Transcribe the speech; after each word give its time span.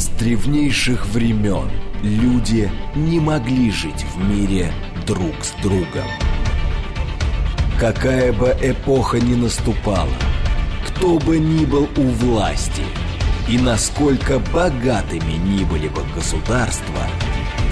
С 0.00 0.08
древнейших 0.18 1.04
времен 1.08 1.70
люди 2.02 2.70
не 2.94 3.20
могли 3.20 3.70
жить 3.70 4.02
в 4.14 4.30
мире 4.30 4.72
друг 5.06 5.34
с 5.42 5.52
другом. 5.62 6.06
Какая 7.78 8.32
бы 8.32 8.56
эпоха 8.62 9.20
ни 9.20 9.34
наступала, 9.34 10.08
кто 10.86 11.18
бы 11.18 11.38
ни 11.38 11.66
был 11.66 11.86
у 11.98 12.02
власти 12.12 12.82
и 13.46 13.58
насколько 13.58 14.38
богатыми 14.38 15.32
ни 15.32 15.64
были 15.64 15.88
бы 15.88 16.02
государства, 16.14 17.02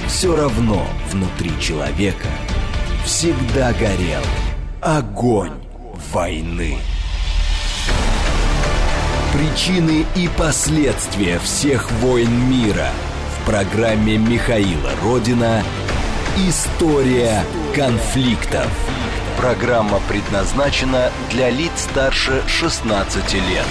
все 0.07 0.37
равно 0.37 0.87
внутри 1.11 1.59
человека 1.59 2.29
всегда 3.07 3.73
горел 3.73 4.23
огонь 4.83 5.55
войны. 6.13 6.77
Причины 9.33 10.07
и 10.17 10.27
последствия 10.39 11.39
всех 11.39 11.91
войн 12.01 12.31
мира 12.49 12.89
в 13.37 13.47
программе 13.47 14.17
Михаила 14.17 14.93
Родина 15.03 15.63
«История 16.49 17.45
конфликтов». 17.75 18.67
Программа 19.37 20.01
предназначена 20.09 21.13
для 21.31 21.51
лиц 21.51 21.73
старше 21.77 22.43
16 22.47 23.35
лет. 23.35 23.67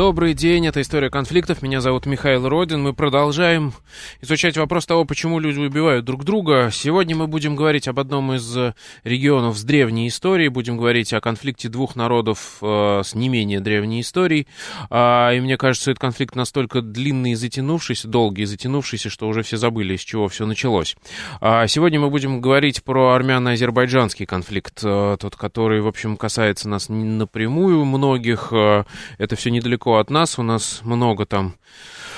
Добрый 0.00 0.32
день, 0.32 0.66
это 0.66 0.80
«История 0.80 1.10
конфликтов». 1.10 1.60
Меня 1.60 1.82
зовут 1.82 2.06
Михаил 2.06 2.48
Родин. 2.48 2.82
Мы 2.82 2.94
продолжаем 2.94 3.74
изучать 4.22 4.56
вопрос 4.56 4.86
того, 4.86 5.04
почему 5.04 5.38
люди 5.38 5.58
убивают 5.58 6.06
друг 6.06 6.24
друга. 6.24 6.70
Сегодня 6.72 7.14
мы 7.14 7.26
будем 7.26 7.54
говорить 7.54 7.86
об 7.86 8.00
одном 8.00 8.32
из 8.32 8.56
регионов 9.04 9.58
с 9.58 9.62
древней 9.62 10.08
историей. 10.08 10.48
Будем 10.48 10.78
говорить 10.78 11.12
о 11.12 11.20
конфликте 11.20 11.68
двух 11.68 11.96
народов 11.96 12.56
э, 12.62 13.02
с 13.04 13.14
не 13.14 13.28
менее 13.28 13.60
древней 13.60 14.00
историей. 14.00 14.46
А, 14.88 15.34
и 15.34 15.40
мне 15.40 15.58
кажется, 15.58 15.90
этот 15.90 16.00
конфликт 16.00 16.34
настолько 16.34 16.80
длинный 16.80 17.32
и 17.32 17.34
затянувшийся, 17.34 18.08
долгий 18.08 18.44
и 18.44 18.46
затянувшийся, 18.46 19.10
что 19.10 19.28
уже 19.28 19.42
все 19.42 19.58
забыли, 19.58 19.96
с 19.96 20.00
чего 20.00 20.28
все 20.28 20.46
началось. 20.46 20.96
А, 21.42 21.66
сегодня 21.66 22.00
мы 22.00 22.08
будем 22.08 22.40
говорить 22.40 22.82
про 22.84 23.12
армяно-азербайджанский 23.12 24.24
конфликт, 24.24 24.80
э, 24.82 25.18
тот, 25.20 25.36
который, 25.36 25.82
в 25.82 25.86
общем, 25.86 26.16
касается 26.16 26.70
нас 26.70 26.88
напрямую 26.88 27.84
многих. 27.84 28.48
Э, 28.50 28.84
это 29.18 29.36
все 29.36 29.50
недалеко 29.50 29.89
недалеко 29.90 29.98
от 29.98 30.10
нас, 30.10 30.38
у 30.38 30.42
нас 30.42 30.80
много 30.84 31.26
там 31.26 31.54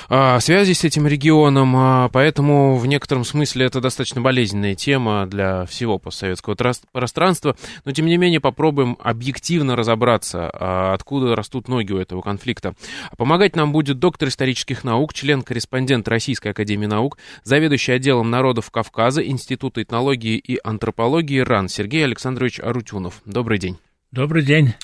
а, 0.09 0.39
связи 0.39 0.73
с 0.73 0.83
этим 0.83 1.07
регионом, 1.07 1.73
а, 1.75 2.09
поэтому 2.09 2.75
в 2.75 2.85
некотором 2.85 3.23
смысле 3.23 3.65
это 3.65 3.79
достаточно 3.79 4.21
болезненная 4.21 4.75
тема 4.75 5.25
для 5.25 5.65
всего 5.65 5.97
постсоветского 5.97 6.55
пространства, 6.91 7.55
но 7.85 7.91
тем 7.93 8.05
не 8.05 8.17
менее 8.17 8.41
попробуем 8.41 8.97
объективно 9.01 9.75
разобраться, 9.75 10.49
а, 10.53 10.93
откуда 10.93 11.35
растут 11.35 11.67
ноги 11.67 11.93
у 11.93 11.97
этого 11.97 12.21
конфликта. 12.21 12.75
Помогать 13.17 13.55
нам 13.55 13.71
будет 13.71 13.99
доктор 13.99 14.27
исторических 14.27 14.83
наук, 14.83 15.13
член-корреспондент 15.13 16.07
Российской 16.07 16.49
Академии 16.49 16.87
Наук, 16.87 17.17
заведующий 17.43 17.93
отделом 17.93 18.29
народов 18.29 18.71
Кавказа 18.71 19.25
Института 19.25 19.81
этнологии 19.81 20.37
и 20.37 20.59
антропологии 20.63 21.39
РАН 21.39 21.69
Сергей 21.69 22.03
Александрович 22.03 22.59
Арутюнов. 22.59 23.21
Добрый 23.25 23.57
день. 23.57 23.77
Добрый 24.13 24.43
день. 24.43 24.75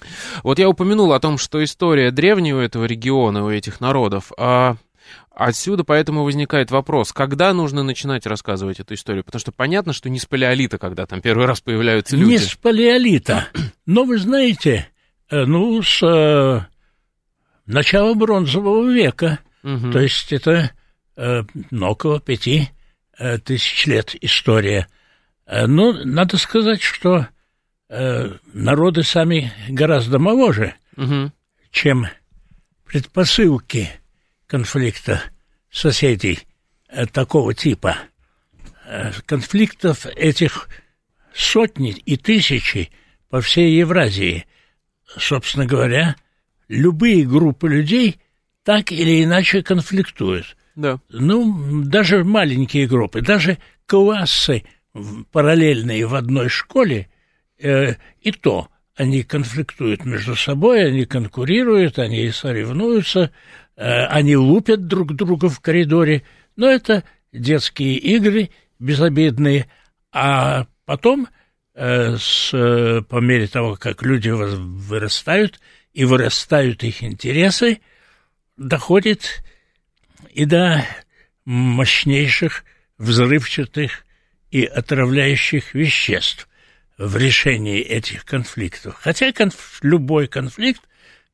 Вот 0.41 0.57
я 0.57 0.67
упомянул 0.67 1.13
о 1.13 1.19
том, 1.19 1.37
что 1.37 1.63
история 1.63 2.09
древняя 2.09 2.55
у 2.55 2.59
этого 2.59 2.85
региона, 2.85 3.45
у 3.45 3.51
этих 3.51 3.79
народов, 3.79 4.31
а 4.39 4.77
Отсюда 5.29 5.83
поэтому 5.83 6.23
возникает 6.23 6.71
вопрос, 6.71 7.13
когда 7.13 7.53
нужно 7.53 7.83
начинать 7.83 8.25
рассказывать 8.25 8.79
эту 8.79 8.95
историю? 8.95 9.23
Потому 9.23 9.39
что 9.39 9.51
понятно, 9.51 9.93
что 9.93 10.09
не 10.09 10.17
с 10.17 10.25
палеолита, 10.25 10.79
когда 10.79 11.05
там 11.05 11.21
первый 11.21 11.45
раз 11.45 11.61
появляются 11.61 12.17
люди. 12.17 12.31
Не 12.31 12.37
с 12.39 12.55
палеолита. 12.55 13.47
Но 13.85 14.03
вы 14.03 14.17
знаете, 14.17 14.89
э, 15.29 15.45
ну, 15.45 15.81
с 15.81 16.01
э, 16.03 16.61
начала 17.67 18.15
бронзового 18.15 18.91
века. 18.91 19.39
Угу. 19.63 19.91
То 19.91 19.99
есть 19.99 20.33
это 20.33 20.71
э, 21.15 21.43
около 21.79 22.19
пяти 22.19 22.69
э, 23.17 23.37
тысяч 23.37 23.85
лет 23.85 24.15
история. 24.21 24.87
Э, 25.45 25.67
но 25.67 25.93
надо 25.93 26.37
сказать, 26.37 26.81
что 26.81 27.27
э, 27.89 28.31
народы 28.53 29.03
сами 29.03 29.51
гораздо 29.67 30.19
моложе, 30.19 30.75
угу. 30.95 31.31
чем 31.71 32.07
предпосылки 32.85 33.89
конфликта 34.47 35.21
соседей 35.71 36.39
э, 36.87 37.05
такого 37.07 37.53
типа. 37.53 37.97
Э, 38.85 39.11
конфликтов 39.25 40.05
этих 40.05 40.69
сотни 41.33 41.91
и 41.91 42.17
тысячи 42.17 42.89
по 43.29 43.41
всей 43.41 43.77
Евразии. 43.77 44.45
Собственно 45.05 45.65
говоря, 45.65 46.15
любые 46.67 47.25
группы 47.25 47.67
людей 47.67 48.19
так 48.63 48.91
или 48.91 49.23
иначе 49.23 49.63
конфликтуют. 49.63 50.55
Да. 50.75 50.99
Ну, 51.09 51.83
даже 51.83 52.23
маленькие 52.23 52.87
группы, 52.87 53.21
даже 53.21 53.57
классы 53.85 54.63
параллельные 55.31 56.05
в 56.05 56.15
одной 56.15 56.49
школе– 56.49 57.09
э, 57.59 57.95
и 58.21 58.31
то 58.31 58.69
они 58.95 59.23
конфликтуют 59.23 60.03
между 60.03 60.35
собой, 60.35 60.85
они 60.85 61.05
конкурируют, 61.05 61.99
они 61.99 62.29
соревнуются, 62.31 63.31
э, 63.75 64.05
они 64.05 64.35
лупят 64.35 64.87
друг 64.87 65.15
друга 65.15 65.47
в 65.49 65.59
коридоре, 65.61 66.23
но 66.55 66.69
это 66.69 67.03
детские 67.31 67.95
игры 67.95 68.49
безобидные, 68.77 69.69
а 70.11 70.67
потом 70.85 71.27
э, 71.75 72.17
с, 72.17 72.51
по 72.51 73.21
мере 73.21 73.47
того, 73.47 73.77
как 73.77 74.03
люди 74.03 74.29
вырастают 74.29 75.59
и 75.93 76.03
вырастают 76.03 76.83
их 76.83 77.03
интересы, 77.03 77.79
доходит 78.57 79.43
и 80.33 80.43
до 80.45 80.85
мощнейших 81.45 82.65
взрывчатых 82.97 84.05
и 84.51 84.65
отравляющих 84.65 85.73
веществ 85.73 86.48
в 86.99 87.15
решении 87.15 87.79
этих 87.79 88.25
конфликтов. 88.25 88.97
Хотя 88.99 89.31
конф... 89.31 89.79
любой 89.81 90.27
конфликт, 90.27 90.81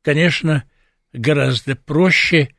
конечно, 0.04 0.64
гораздо 1.12 1.76
проще 1.76 2.50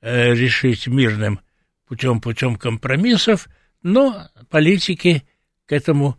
э, 0.00 0.32
решить 0.32 0.86
мирным 0.86 1.40
путем, 1.86 2.22
путем 2.22 2.56
компромиссов, 2.56 3.48
но 3.82 4.28
политики 4.48 5.24
к 5.66 5.72
этому 5.72 6.18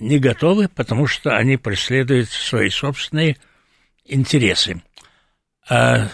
не 0.00 0.18
готовы, 0.18 0.68
потому 0.68 1.06
что 1.06 1.36
они 1.36 1.56
преследуют 1.56 2.30
свои 2.30 2.68
собственные 2.68 3.36
интересы. 4.04 4.82
А 5.68 6.08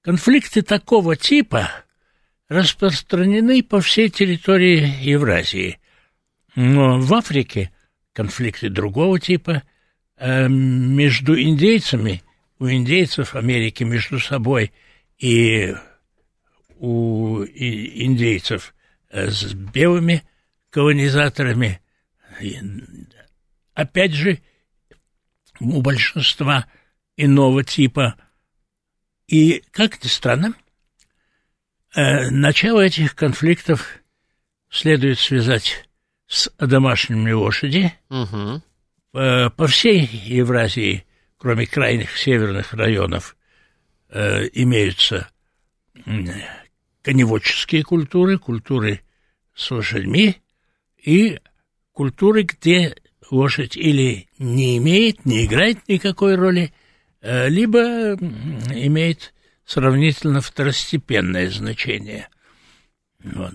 конфликты 0.00 0.62
такого 0.62 1.16
типа 1.16 1.70
распространены 2.48 3.62
по 3.62 3.82
всей 3.82 4.08
территории 4.08 4.90
Евразии. 5.02 5.78
Но 6.54 6.98
в 6.98 7.12
Африке– 7.12 7.70
конфликты 8.18 8.68
другого 8.68 9.20
типа. 9.20 9.62
Э, 10.16 10.48
между 10.48 11.40
индейцами, 11.40 12.24
у 12.58 12.68
индейцев 12.68 13.36
Америки 13.36 13.84
между 13.84 14.18
собой 14.18 14.72
и 15.18 15.72
у 16.80 17.44
индейцев 17.44 18.74
э, 19.10 19.30
с 19.30 19.54
белыми 19.54 20.24
колонизаторами, 20.70 21.80
опять 23.74 24.14
же, 24.14 24.40
у 25.60 25.80
большинства 25.80 26.66
иного 27.16 27.62
типа. 27.62 28.16
И, 29.28 29.62
как 29.70 30.02
ни 30.02 30.08
странно, 30.08 30.54
э, 31.94 32.30
начало 32.30 32.80
этих 32.80 33.14
конфликтов 33.14 34.00
следует 34.70 35.20
связать 35.20 35.87
с 36.28 36.50
домашними 36.58 37.32
лошади. 37.32 37.92
Угу. 38.10 38.62
По, 39.12 39.52
по 39.56 39.66
всей 39.66 40.04
Евразии, 40.06 41.04
кроме 41.38 41.66
крайних 41.66 42.16
северных 42.16 42.74
районов, 42.74 43.36
э, 44.10 44.46
имеются 44.52 45.28
коневодческие 47.02 47.82
культуры, 47.82 48.38
культуры 48.38 49.00
с 49.54 49.70
лошадьми 49.70 50.36
и 51.02 51.40
культуры, 51.92 52.42
где 52.42 52.94
лошадь 53.30 53.76
или 53.76 54.28
не 54.38 54.76
имеет, 54.78 55.24
не 55.24 55.46
играет 55.46 55.88
никакой 55.88 56.36
роли, 56.36 56.72
э, 57.22 57.48
либо 57.48 58.12
имеет 58.14 59.32
сравнительно 59.64 60.40
второстепенное 60.40 61.50
значение. 61.50 62.28
Вот. 63.22 63.54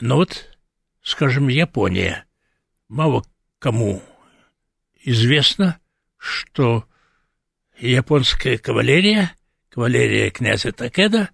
Но 0.00 0.16
вот 0.16 0.51
скажем, 1.02 1.48
Япония. 1.48 2.24
Мало 2.88 3.24
кому 3.58 4.02
известно, 5.02 5.78
что 6.16 6.84
японская 7.78 8.58
кавалерия, 8.58 9.34
кавалерия 9.68 10.30
князя 10.30 10.72
Такеда, 10.72 11.30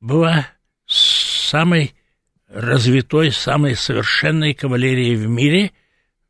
была 0.00 0.48
самой 0.86 1.94
развитой, 2.48 3.32
самой 3.32 3.76
совершенной 3.76 4.54
кавалерией 4.54 5.16
в 5.16 5.28
мире 5.28 5.72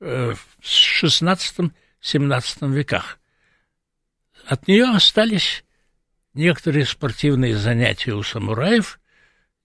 э, 0.00 0.34
в 0.34 0.46
XVI-XVII 0.62 2.72
веках. 2.72 3.18
От 4.46 4.68
нее 4.68 4.84
остались 4.84 5.64
некоторые 6.34 6.86
спортивные 6.86 7.56
занятия 7.56 8.12
у 8.12 8.22
самураев, 8.22 9.00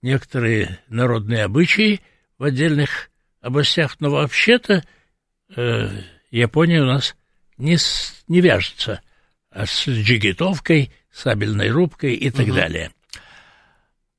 некоторые 0.01 0.79
народные 0.87 1.43
обычаи 1.43 2.01
в 2.37 2.43
отдельных 2.43 3.09
областях, 3.41 3.97
но 3.99 4.09
вообще-то 4.09 4.83
э, 5.55 5.89
Япония 6.31 6.81
у 6.81 6.85
нас 6.85 7.15
не, 7.57 7.77
с, 7.77 8.23
не 8.27 8.41
вяжется 8.41 9.01
а 9.49 9.65
с 9.65 9.87
джигитовкой, 9.87 10.91
сабельной 11.11 11.69
рубкой 11.69 12.13
и 12.13 12.29
так 12.29 12.47
угу. 12.47 12.55
далее. 12.55 12.91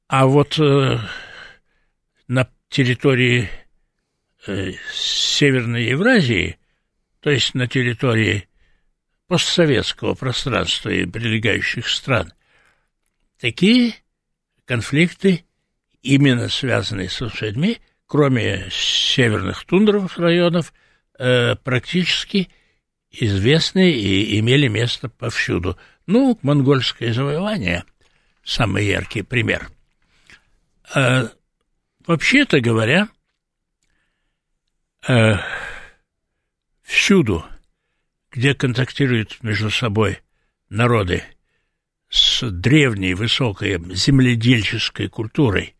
А 0.08 0.26
вот 0.26 0.58
э, 0.58 0.98
на 2.26 2.48
территории 2.68 3.48
э, 4.46 4.72
Северной 4.92 5.84
Евразии, 5.84 6.58
то 7.20 7.30
есть 7.30 7.54
на 7.54 7.68
территории 7.68 8.48
постсоветского 9.28 10.14
пространства 10.14 10.88
и 10.88 11.04
прилегающих 11.04 11.86
стран, 11.86 12.32
такие 13.38 13.94
конфликты, 14.64 15.44
именно 16.02 16.48
связанные 16.48 17.10
с 17.10 17.20
лошадьми, 17.20 17.78
кроме 18.08 18.66
северных 18.72 19.64
тундровых 19.64 20.18
районов, 20.18 20.74
э, 21.18 21.54
практически 21.54 22.48
известны 23.12 23.92
и 23.92 24.40
имели 24.40 24.66
место 24.66 25.08
повсюду. 25.08 25.78
Ну, 26.06 26.36
монгольское 26.42 27.12
завоевание– 27.12 27.84
самый 28.48 28.86
яркий 28.86 29.22
пример. 29.22 29.70
А, 30.94 31.30
вообще-то 32.06 32.60
говоря, 32.60 33.08
а, 35.06 35.40
всюду, 36.82 37.44
где 38.30 38.54
контактируют 38.54 39.42
между 39.42 39.70
собой 39.70 40.20
народы 40.70 41.22
с 42.08 42.48
древней 42.50 43.12
высокой 43.12 43.78
земледельческой 43.94 45.08
культурой 45.08 45.76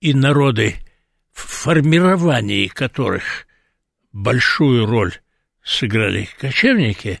и 0.00 0.14
народы, 0.14 0.76
в 1.38 1.50
формировании 1.62 2.66
которых 2.66 3.46
большую 4.12 4.86
роль 4.86 5.14
сыграли 5.62 6.28
кочевники, 6.40 7.20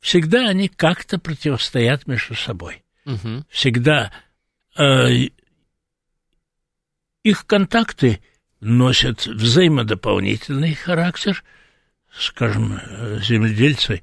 всегда 0.00 0.48
они 0.48 0.68
как-то 0.68 1.18
противостоят 1.18 2.06
между 2.06 2.34
собой. 2.34 2.82
Угу. 3.04 3.44
Всегда 3.50 4.10
э, 4.78 5.28
их 7.22 7.46
контакты 7.46 8.20
носят 8.60 9.26
взаимодополнительный 9.26 10.74
характер. 10.74 11.44
Скажем, 12.10 12.72
э, 12.80 13.18
земледельцы 13.20 14.02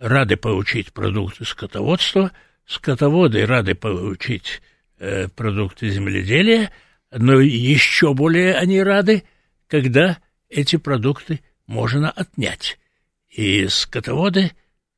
рады 0.00 0.36
получить 0.36 0.92
продукты 0.92 1.44
скотоводства, 1.44 2.32
скотоводы 2.66 3.46
рады 3.46 3.76
получить 3.76 4.62
э, 4.98 5.28
продукты 5.28 5.90
земледелия, 5.90 6.72
но 7.10 7.40
еще 7.40 8.14
более 8.14 8.54
они 8.54 8.82
рады, 8.82 9.24
когда 9.68 10.18
эти 10.48 10.76
продукты 10.76 11.40
можно 11.66 12.10
отнять. 12.10 12.78
И 13.28 13.66
скотоводы, 13.68 14.52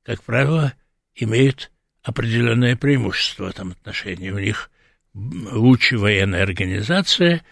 как 0.04 0.22
правило, 0.22 0.74
имеют 1.14 1.70
определенное 2.02 2.76
преимущество 2.76 3.44
в 3.44 3.48
этом 3.48 3.72
отношении. 3.72 4.30
У 4.30 4.38
них 4.38 4.70
лучше 5.14 5.98
военная 5.98 6.42
организация, 6.42 7.44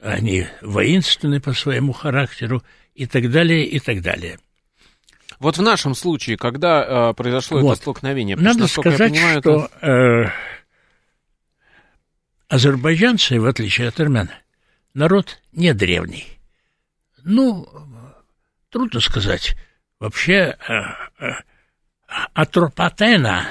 они 0.00 0.46
воинственны 0.62 1.40
по 1.40 1.52
своему 1.52 1.92
характеру 1.92 2.62
и 2.94 3.06
так 3.06 3.30
далее, 3.30 3.64
и 3.64 3.80
так 3.80 4.02
далее. 4.02 4.38
Вот 5.40 5.56
в 5.56 5.62
нашем 5.62 5.94
случае, 5.94 6.36
когда 6.36 7.10
э, 7.10 7.14
произошло 7.14 7.60
вот. 7.60 7.72
это 7.72 7.82
столкновение, 7.82 8.36
надо 8.36 8.66
сказать, 8.66 9.12
понимаю, 9.12 9.40
что 9.40 9.68
это... 9.80 9.86
э, 9.86 10.30
азербайджанцы, 12.48 13.40
в 13.40 13.46
отличие 13.46 13.88
от 13.88 14.00
армян, 14.00 14.30
народ 14.94 15.38
не 15.52 15.72
древний. 15.74 16.26
Ну, 17.22 17.68
трудно 18.70 19.00
сказать. 19.00 19.56
Вообще, 19.98 20.56
э, 20.68 20.74
э, 21.20 21.32
Атропатена 22.34 23.48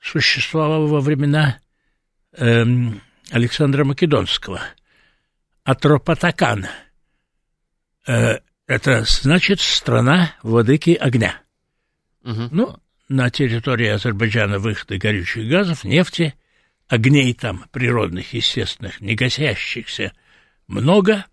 существовала 0.00 0.86
во 0.86 1.00
времена 1.00 1.58
э, 2.32 2.64
Александра 3.30 3.84
Македонского. 3.84 4.62
Атропатакан 5.64 6.66
э,– 8.06 8.38
это 8.66 9.04
значит 9.04 9.60
страна 9.60 10.34
владыки 10.42 10.90
огня. 10.90 11.40
Угу. 12.22 12.48
Ну, 12.50 12.76
на 13.08 13.30
территории 13.30 13.88
Азербайджана 13.88 14.58
выходы 14.58 14.98
горючих 14.98 15.48
газов, 15.48 15.84
нефти, 15.84 16.34
огней 16.94 17.32
там 17.34 17.66
природных, 17.70 18.32
естественных, 18.32 19.00
не 19.00 19.14
гасящихся 19.14 20.12
много, 20.66 21.26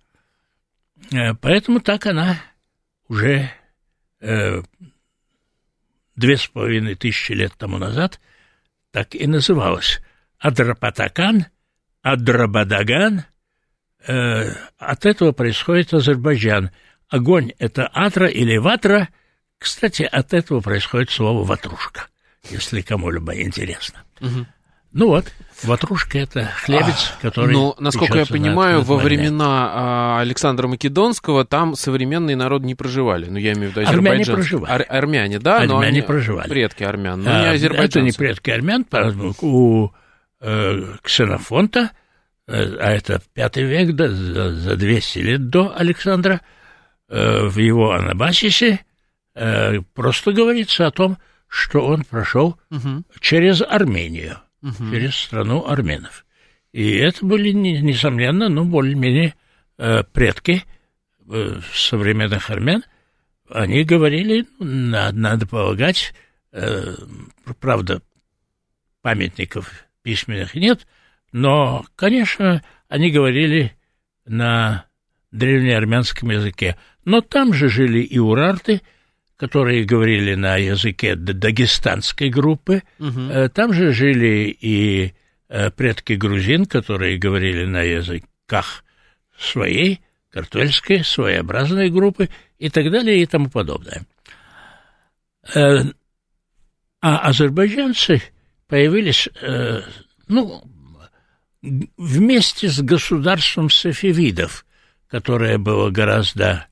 э, 1.11 1.33
поэтому 1.35 1.79
так 1.79 2.05
она 2.05 2.41
уже 3.07 3.51
Э, 4.21 4.61
две 6.15 6.37
с 6.37 6.47
половиной 6.47 6.95
тысячи 6.95 7.31
лет 7.31 7.53
тому 7.57 7.77
назад 7.77 8.19
так 8.91 9.15
и 9.15 9.25
называлась. 9.25 9.99
Адрапатакан, 10.37 11.47
Адрабадаган. 12.01 13.23
Э, 14.05 14.51
от 14.77 15.05
этого 15.05 15.31
происходит 15.31 15.93
Азербайджан. 15.93 16.71
Огонь– 17.09 17.53
это 17.59 17.89
атра 17.91 18.27
или 18.27 18.57
ватра. 18.57 19.09
Кстати, 19.57 20.03
от 20.03 20.33
этого 20.33 20.61
происходит 20.61 21.09
слово 21.09 21.43
«ватрушка», 21.43 22.07
если 22.49 22.81
кому-либо 22.81 23.39
интересно. 23.41 24.03
Угу. 24.19 24.45
Ну 24.93 25.07
вот, 25.07 25.31
ватрушка– 25.63 26.17
это 26.19 26.51
хлебец, 26.63 27.13
который... 27.21 27.53
Ну, 27.53 27.75
насколько 27.79 28.17
я 28.17 28.25
понимаю, 28.25 28.81
во 28.81 28.97
времена 28.97 29.71
а, 29.73 30.19
Александра 30.19 30.67
Македонского 30.67 31.45
там 31.45 31.75
современный 31.75 32.35
народ 32.35 32.63
не 32.63 32.75
проживали. 32.75 33.27
Ну, 33.27 33.38
я 33.38 33.53
имею 33.53 33.71
в 33.71 33.77
виду 33.77 33.88
Армяне 33.88 34.25
проживали. 34.25 34.71
Ар- 34.71 34.85
армяне, 34.89 35.39
да? 35.39 35.57
Армяне 35.57 35.73
но 35.73 35.79
они 35.79 36.01
проживали. 36.01 36.49
Предки 36.49 36.83
армян, 36.83 37.21
но 37.21 37.31
а, 37.31 37.41
не 37.41 37.47
азербайджанцы. 37.51 37.99
Это 37.99 38.01
не 38.01 38.11
предки 38.11 38.49
армян, 38.49 38.85
у 39.41 39.89
э, 40.41 40.95
Ксенофонта, 41.03 41.91
э, 42.47 42.75
а 42.77 42.91
это 42.91 43.21
пятый 43.33 43.63
век, 43.63 43.94
да, 43.94 44.09
за, 44.09 44.53
за 44.53 44.75
200 44.75 45.19
лет 45.19 45.49
до 45.49 45.73
Александра, 45.73 46.41
э, 47.07 47.45
в 47.47 47.57
его 47.57 47.94
Анабасисе 47.94 48.81
э, 49.35 49.79
просто 49.94 50.33
говорится 50.33 50.87
о 50.87 50.91
том, 50.91 51.17
что 51.47 51.79
он 51.79 52.03
прошел 52.03 52.59
угу. 52.69 53.03
через 53.21 53.61
Армению 53.61 54.41
угу. 54.61 54.91
через 54.91 55.15
страну 55.15 55.65
арменов. 55.67 56.25
И 56.71 56.95
это 56.95 57.25
были, 57.25 57.51
несомненно, 57.51 58.49
ну, 58.49 58.65
более-менее 58.65 59.35
э, 59.77 60.03
предки 60.03 60.63
э, 61.30 61.59
современных 61.73 62.49
армян. 62.49 62.83
Они 63.49 63.83
говорили, 63.83 64.47
ну, 64.59 64.65
надо, 64.65 65.18
надо 65.18 65.47
полагать, 65.47 66.13
э, 66.53 66.95
правда, 67.59 68.01
памятников 69.01 69.85
письменных 70.01 70.56
нет, 70.56 70.87
но, 71.31 71.85
конечно, 71.95 72.63
они 72.87 73.11
говорили 73.11 73.75
на 74.25 74.85
древнеармянском 75.31 76.30
языке. 76.31 76.77
Но 77.06 77.21
там 77.21 77.53
же 77.53 77.69
жили 77.69 77.99
и 77.99 78.19
урарты, 78.19 78.81
которые 79.42 79.86
говорили 79.86 80.36
на 80.36 80.57
языке 80.57 81.16
дагестанской 81.16 82.30
группы. 82.30 82.83
Угу. 83.00 83.50
Там 83.56 83.74
же 83.74 83.92
жили 83.92 84.56
и 84.62 85.16
э, 85.50 85.71
предки 85.71 86.14
грузин, 86.14 86.68
которые 86.68 87.18
говорили 87.18 87.66
на 87.66 87.81
языках 87.81 88.83
своей, 89.36 90.02
картвельской, 90.30 91.04
своеобразной 91.04 91.90
группы 91.90 92.30
и 92.60 92.69
так 92.69 92.92
далее 92.92 93.19
и 93.19 93.26
тому 93.26 93.50
подобное. 93.50 94.06
Э, 95.56 95.86
а 97.02 97.18
азербайджанцы 97.28 98.21
появились, 98.68 99.28
ну, 100.28 100.64
вместе 101.98 102.69
с 102.69 102.80
государством 102.80 103.71
сафевидов, 103.71 104.68
которое 105.07 105.57
было 105.57 105.90
гораздо 105.90 106.68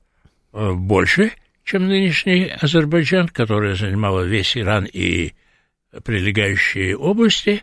больше– 0.52 1.32
чем 1.70 1.86
нынешний 1.86 2.46
Азербайджан, 2.46 3.28
который 3.28 3.76
занимал 3.76 4.24
весь 4.24 4.56
Иран 4.56 4.86
и 4.86 5.34
прилегающие 6.02 6.96
области. 6.96 7.62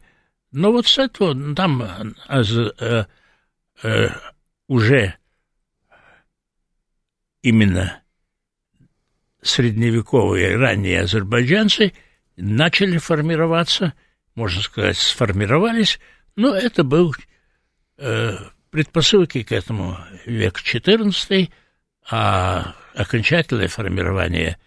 Но 0.53 0.71
вот 0.71 0.87
с 0.87 0.97
этого 0.97 1.35
там 1.53 1.83
аз, 2.25 2.49
э, 2.53 3.05
э, 3.83 4.07
уже 4.69 5.15
именно 7.41 8.01
средневековые 9.41 10.55
ранние 10.55 11.01
азербайджанцы 11.01 11.91
начали 12.37 12.99
формироваться, 12.99 13.93
можно 14.35 14.61
сказать, 14.61 14.97
сформировались, 14.97 15.99
но 16.37 16.55
это 16.55 16.85
был 16.85 17.13
э, 17.97 18.37
предпосылки 18.69 19.43
к 19.43 19.51
этому 19.51 19.97
век 20.25 20.59
XIV, 20.59 21.51
а 22.09 22.75
окончательное 22.95 23.67
формирование 23.67 24.57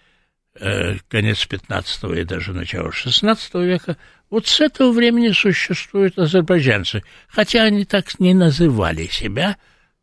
э, 0.54 0.96
конец 1.08 1.46
XV 1.46 2.20
и 2.20 2.24
даже 2.24 2.52
начало 2.52 2.90
XVI 2.90 3.64
века 3.64 3.96
Вот 4.28 4.46
с 4.46 4.60
этого 4.60 4.92
времени 4.92 5.30
существуют 5.30 6.18
азербайджанцы, 6.18 7.02
хотя 7.28 7.62
они 7.64 7.84
так 7.84 8.20
не 8.20 8.34
называли 8.34 9.06
себя, 9.06 9.56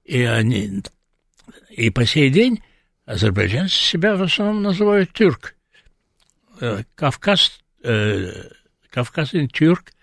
и 0.03 0.21
они 0.23 0.83
и 1.69 1.89
по 1.89 2.05
сей 2.05 2.29
день 2.29 2.63
азербайджанцы 3.05 3.75
себя 3.75 4.15
в 4.15 4.23
основном 4.23 4.63
называют 4.63 5.13
тюрк. 5.13 5.55
Э, 6.59 6.83
Кавказ, 6.95 7.59
э, 7.83 8.49
Кавказин 8.89 9.47
тюрк 9.47 9.93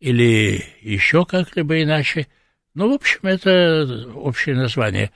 или 0.00 0.64
еще 0.80 1.26
как-либо 1.26 1.82
иначе. 1.82 2.28
Ну, 2.74 2.90
в 2.90 2.94
общем, 2.94 3.20
это 3.24 4.08
общее 4.14 4.54
название. 4.54 5.10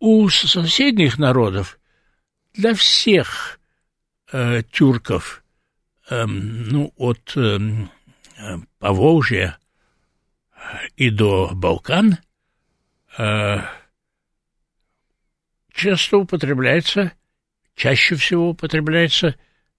Э, 0.00 0.04
у 0.04 0.28
соседних 0.28 1.18
народов 1.18 1.78
для 2.54 2.74
всех 2.74 3.60
э, 4.32 4.62
тюрков, 4.70 5.42
э, 6.10 6.24
ну, 6.26 6.92
от 6.96 7.36
э, 7.36 7.58
Поволжья 8.78 9.58
и 10.96 11.10
до 11.10 11.50
Балкан, 11.54 12.18
э, 13.16 13.58
часто 15.72 16.18
употребляется, 16.18 17.12
чаще 17.74 18.16
всего 18.16 18.50
употребляется 18.50 19.36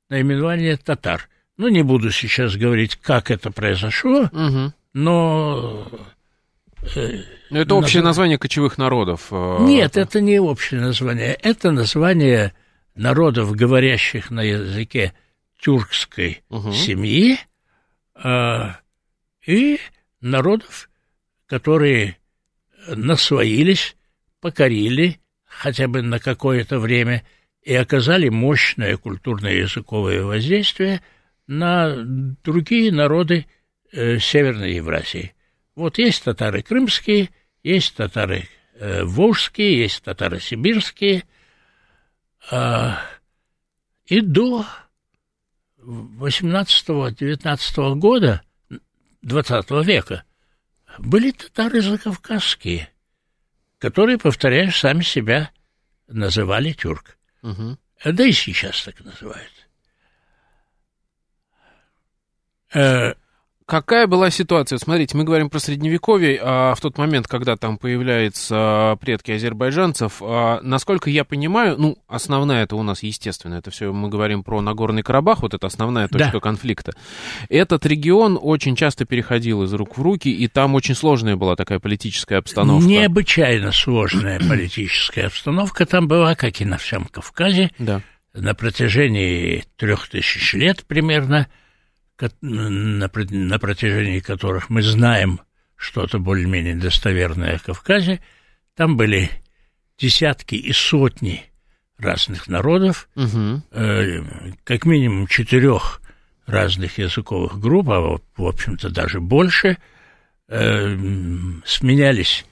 наименование 0.09 0.77
татар. 0.77 1.29
Ну, 1.57 1.67
не 1.67 1.83
буду 1.83 2.11
сейчас 2.11 2.55
говорить, 2.55 2.95
как 2.95 3.31
это 3.31 3.51
произошло, 3.51 4.29
угу. 4.31 4.73
но... 4.93 5.89
Э, 6.95 7.23
но 7.49 7.59
это 7.59 7.75
общее 7.75 8.01
наз... 8.01 8.11
название 8.11 8.37
кочевых 8.37 8.77
народов. 8.77 9.27
Э, 9.31 9.57
Нет, 9.61 9.97
это 9.97 10.21
не 10.21 10.39
общее 10.39 10.81
название. 10.81 11.33
Это 11.33 11.71
название 11.71 12.53
народов, 12.95 13.51
говорящих 13.51 14.31
на 14.31 14.41
языке 14.41 15.13
тюркской 15.59 16.41
угу. 16.49 16.71
семьи, 16.71 17.39
э, 18.15 18.59
и 19.45 19.79
народов, 20.21 20.89
которые 21.47 22.17
насвоились, 22.87 23.95
покорили 24.41 25.19
хотя 25.45 25.87
бы 25.87 26.01
на 26.01 26.19
какое-то 26.19 26.79
время 26.79 27.23
и 27.61 27.73
оказали 27.73 28.29
мощное 28.29 28.97
культурное 28.97 29.53
языковое 29.53 30.23
воздействие 30.23 31.01
на 31.47 31.95
другие 32.43 32.91
народы 32.91 33.45
э, 33.91 34.19
Северной 34.19 34.75
Евразии. 34.75 35.33
Вот 35.79 35.97
есть 35.97 36.23
татары 36.23 36.61
крымские, 36.61 37.31
есть 37.63 37.95
татары 37.95 38.47
э, 38.75 39.03
волжские, 39.03 39.79
есть 39.79 40.03
татары 40.03 40.39
сибирские, 40.39 41.23
э, 42.51 42.91
и 44.05 44.21
до 44.21 44.67
18-19 45.77 47.95
года 47.95 48.43
20 49.21 49.71
века 49.85 50.23
были 50.97 51.31
татары 51.31 51.81
закавказские– 51.81 52.89
которые, 53.79 54.17
повторяю, 54.17 54.71
сами 54.71 55.01
себя 55.01 55.51
называли 56.07 56.73
тюрк. 56.73 57.17
Угу. 57.41 57.77
Да 58.05 58.25
и 58.25 58.31
сейчас 58.31 58.83
так 58.83 58.99
называют. 58.99 59.51
Какая 63.69 64.07
была 64.07 64.31
ситуация? 64.31 64.79
Смотрите, 64.79 65.15
мы 65.15 65.23
говорим 65.23 65.51
про 65.51 65.59
средневековье, 65.59 66.39
а 66.41 66.73
в 66.73 66.81
тот 66.81 66.97
момент, 66.97 67.27
когда 67.27 67.55
там 67.55 67.77
появляются 67.77 68.97
предки 68.99 69.29
азербайджанцев, 69.29 70.23
а, 70.23 70.59
насколько 70.63 71.11
я 71.11 71.23
понимаю, 71.23 71.75
ну, 71.77 71.99
основная 72.07 72.63
это 72.63 72.75
у 72.75 72.81
нас, 72.81 73.03
естественно, 73.03 73.53
это 73.53 73.69
все 73.69 73.93
мы 73.93 74.09
говорим 74.09 74.43
про 74.43 74.59
Нагорный 74.61 75.03
Карабах, 75.03 75.43
вот 75.43 75.53
это 75.53 75.67
основная 75.67 76.07
точка 76.07 76.31
да. 76.33 76.39
конфликта. 76.39 76.93
Этот 77.47 77.85
регион 77.85 78.39
очень 78.41 78.75
часто 78.75 79.05
переходил 79.05 79.61
из 79.61 79.71
рук 79.71 79.99
в 79.99 80.01
руки, 80.01 80.29
и 80.29 80.47
там 80.47 80.73
очень 80.73 80.95
сложная 80.95 81.35
была 81.35 81.55
такая 81.55 81.77
политическая 81.77 82.37
обстановка. 82.37 82.89
Необычайно 82.89 83.71
сложная 83.71 84.39
политическая 84.49 85.27
обстановка 85.27 85.85
там 85.85 86.07
была, 86.07 86.33
как 86.33 86.59
и 86.59 86.65
на 86.65 86.79
всем 86.79 87.05
Кавказе. 87.05 87.69
Да. 87.77 88.01
На 88.33 88.55
протяжении 88.55 89.63
трех 89.77 90.07
тысяч 90.09 90.55
лет 90.55 90.85
примерно– 90.87 91.47
на, 92.41 93.09
на 93.09 93.59
протяжении 93.59 94.19
которых 94.19 94.69
мы 94.69 94.81
знаем 94.81 95.41
что-то 95.75 96.19
более-менее 96.19 96.75
достоверное 96.75 97.55
о 97.55 97.59
Кавказе, 97.59 98.19
там 98.75 98.97
были 98.97 99.29
десятки 99.97 100.55
и 100.55 100.71
сотни 100.73 101.45
разных 101.97 102.47
народов, 102.47 103.09
угу. 103.15 103.61
э, 103.71 104.21
как 104.63 104.85
минимум 104.85 105.27
четырех 105.27 106.01
разных 106.45 106.97
языковых 106.97 107.59
групп, 107.59 107.89
а 107.89 107.99
в 107.99 108.21
общем-то 108.45 108.89
даже 108.89 109.19
больше, 109.19 109.77
э, 110.47 110.97
сменялись 111.65 112.45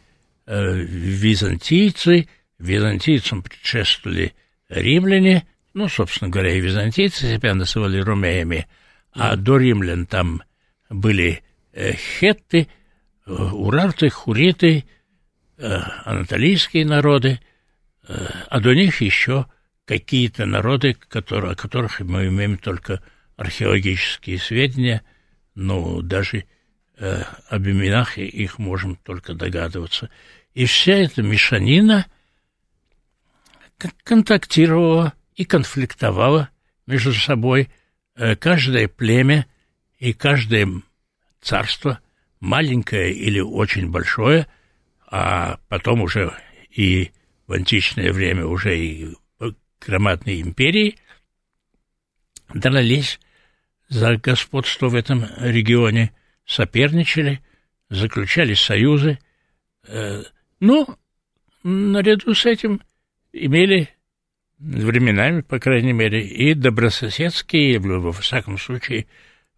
э, 0.46 0.74
византийцы, 0.74 2.28
византийцам 2.60 3.42
предшествовали 3.42 4.34
римляне, 4.70 5.48
ну, 5.74 5.88
собственно 5.88 6.30
говоря, 6.30 6.54
и 6.54 6.62
византийцы 6.62 7.34
себя 7.36 7.54
называли 7.54 8.00
ромеями, 8.00 8.68
а 9.18 9.36
до 9.36 9.58
римлян 9.58 10.06
там 10.06 10.44
были 10.90 11.42
э, 11.74 11.94
хетты, 11.94 12.68
э, 13.26 13.32
урарты, 13.32 14.10
хуриты, 14.10 14.86
э, 15.58 15.78
анатолийские 16.06 16.86
народы, 16.86 17.40
а 18.08 18.62
до 18.62 18.74
них 18.74 19.02
еще 19.02 19.48
какие-то 19.84 20.46
народы, 20.46 20.94
которые, 20.94 21.52
о 21.52 21.56
которых 21.56 22.00
мы 22.00 22.28
имеем 22.28 22.58
только 22.58 23.04
археологические 23.36 24.40
сведения, 24.40 25.04
но 25.56 26.02
даже 26.02 26.46
э, 26.98 27.24
об 27.50 27.68
именах 27.68 28.18
их 28.18 28.60
можем 28.60 28.96
только 28.96 29.34
догадываться. 29.34 30.10
И 30.54 30.66
вся 30.66 30.94
эта 30.94 31.22
мешанина 31.22 32.06
контактировала 34.06 35.14
и 35.36 35.44
конфликтовала 35.44 36.50
между 36.86 37.14
собой– 37.14 37.70
каждое 38.40 38.88
племя 38.88 39.46
и 40.00 40.14
каждое 40.14 40.68
царство, 41.42 42.00
маленькое 42.40 43.14
или 43.14 43.40
очень 43.40 43.90
большое, 43.90 44.48
а 45.10 45.60
потом 45.70 46.02
уже 46.02 46.34
и 46.70 47.12
в 47.48 47.54
античное 47.54 48.12
время 48.12 48.46
уже 48.46 48.78
и 48.78 49.16
громадные 49.80 50.42
империи, 50.42 50.98
дрались 52.54 53.20
за 53.90 54.18
господство 54.18 54.90
в 54.90 54.96
этом 54.96 55.26
регионе, 55.40 56.12
соперничали, 56.46 57.42
заключали 57.90 58.54
союзы, 58.54 59.20
э, 59.88 60.24
но 60.60 60.98
наряду 61.64 62.34
с 62.34 62.46
этим 62.46 62.82
имели 63.32 63.90
временами, 64.60 65.42
по 65.42 65.60
крайней 65.60 65.94
мере, 65.94 66.26
и 66.26 66.54
добрососедские, 66.54 67.80
во 67.80 68.12
всяком 68.12 68.58
случае, 68.58 69.08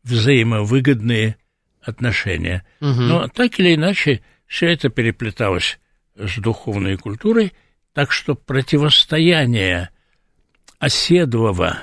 взаимовыгодные 0.03 1.37
отношения. 1.81 2.65
Угу. 2.81 2.89
Но 2.89 3.27
так 3.27 3.59
или 3.59 3.75
иначе, 3.75 4.21
все 4.45 4.67
это 4.67 4.89
переплеталось 4.89 5.79
с 6.15 6.37
духовной 6.37 6.97
культурой, 6.97 7.53
так 7.93 8.11
что 8.11 8.35
противостояние 8.35 9.89
оседлого, 10.79 11.79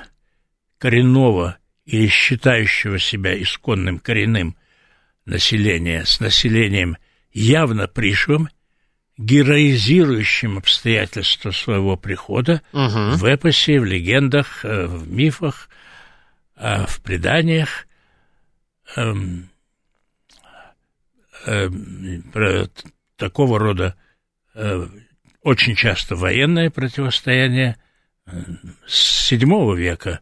коренного 0.77 1.57
или 1.85 2.07
считающего 2.07 2.99
себя 2.99 3.41
исконным 3.41 3.99
коренным 3.99 4.55
населения 5.25 6.05
с 6.05 6.19
населением 6.19 6.97
явно 7.31 7.87
пришлым 7.87 8.49
героизирующим 9.17 10.57
обстоятельства 10.57 11.51
своего 11.51 11.97
прихода 11.97 12.61
угу. 12.71 13.17
в 13.17 13.25
эпосе, 13.25 13.79
в 13.79 13.85
легендах, 13.85 14.63
э, 14.63 14.85
в 14.85 15.11
мифах, 15.11 15.69
э, 16.55 16.85
в 16.85 17.01
преданиях. 17.01 17.87
Эм, 18.95 19.49
эм, 21.45 22.23
про 22.31 22.69
такого 23.15 23.59
рода 23.59 23.95
э, 24.53 24.87
очень 25.41 25.75
часто 25.75 26.15
военное 26.15 26.69
противостояние. 26.69 27.77
С 28.85 29.31
VII 29.31 29.75
века 29.75 30.19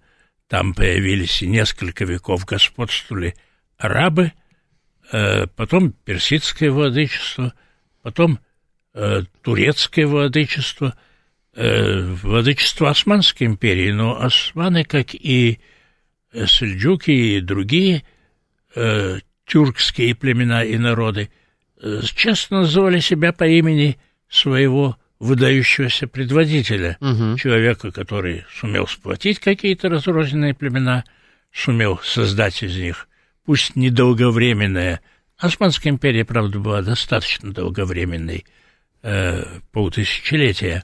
там 0.47 0.73
появились 0.73 1.41
и 1.41 1.47
несколько 1.47 2.05
веков 2.05 2.45
господствовали 2.45 3.35
арабы, 3.77 4.31
потом 5.09 5.91
персидское 5.91 6.69
владычество, 6.69 7.53
потом 8.03 8.39
Э, 8.97 9.23
турецкое 9.41 10.07
владычество, 10.07 10.95
э, 11.53 12.01
владычество 12.01 12.89
Османской 12.89 13.45
империи, 13.45 13.91
но 13.91 14.21
османы, 14.21 14.85
как 14.85 15.13
и 15.13 15.59
э, 16.31 16.45
сельджуки 16.47 17.11
и 17.11 17.41
другие 17.41 18.03
тюркские 19.45 20.15
племена 20.15 20.65
и 20.65 20.77
народы, 20.77 21.29
часто 22.13 22.55
называли 22.55 22.99
себя 22.99 23.31
по 23.31 23.45
имени 23.45 23.97
своего 24.27 24.97
выдающегося 25.17 26.07
предводителя, 26.07 26.97
угу. 26.99 27.37
человека, 27.37 27.93
который 27.93 28.43
сумел 28.53 28.85
сплотить 28.85 29.39
какие-то 29.39 29.87
разрозненные 29.87 30.53
племена, 30.53 31.05
сумел 31.53 32.01
создать 32.03 32.63
из 32.63 32.75
них 32.75 33.07
пусть 33.45 33.75
недолговременная, 33.75 35.01
Османская 35.37 35.91
империя, 35.91 36.25
правда, 36.25 36.59
была 36.59 36.81
достаточно 36.81 37.53
долговременной, 37.53 38.45
э, 39.05 39.59
полтысячелетия, 39.71 40.83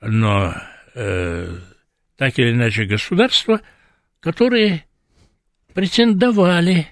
но 0.00 0.52
э, 0.94 1.58
так 2.16 2.38
или 2.38 2.50
иначе 2.50 2.84
государства, 2.84 3.60
которые 4.20 4.84
претендовали 5.72 6.88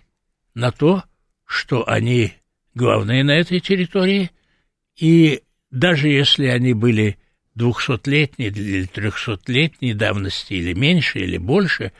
на 0.55 0.71
то, 0.71 1.03
что 1.45 1.87
они 1.89 2.35
главные 2.75 3.25
на 3.25 3.33
этой 3.33 3.59
территории, 3.59 4.31
и 4.97 5.43
даже 5.73 6.09
если 6.09 6.47
они 6.47 6.73
были 6.73 7.19
двухсотлетней 7.57 8.49
или 8.49 8.87
трехсотлетней 8.87 9.93
давности, 9.95 10.55
или 10.55 10.73
меньше, 10.73 11.19
или 11.19 11.37
больше, 11.37 11.93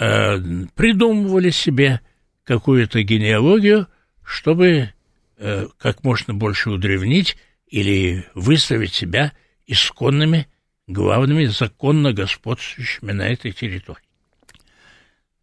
э, 0.00 0.38
придумывали 0.74 1.50
себе 1.50 2.00
какую-то 2.42 3.00
генеалогию, 3.04 3.86
чтобы 4.24 4.90
э, 5.36 5.66
как 5.78 6.02
можно 6.02 6.34
больше 6.34 6.70
удревнить 6.70 7.36
или 7.72 8.28
выставить 8.34 8.92
себя 8.92 9.32
исконными, 9.66 10.46
главными, 10.86 11.46
законно 11.46 12.12
господствующими 12.12 13.12
на 13.12 13.22
этой 13.22 13.52
территории. 13.52 14.04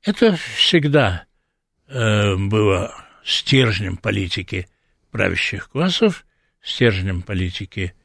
Это 0.04 0.36
всегда 0.36 1.26
э, 1.88 2.36
было 2.36 2.94
стержнем 3.26 3.98
политики 3.98 4.68
правящих 5.10 5.72
классов, 5.72 6.24
стержнем 6.62 7.24
политики 7.24 7.96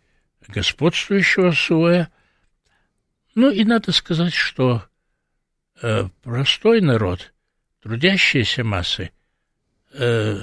господствующего 0.49 1.51
слоя. 1.51 2.11
Ну 3.35 3.51
и 3.51 3.63
надо 3.65 3.93
сказать, 3.93 4.33
что 4.33 4.85
э, 5.83 6.09
простой 6.23 6.81
народ, 6.81 7.35
трудящиеся 7.83 8.65
массы, 8.65 9.11
э, 9.93 10.41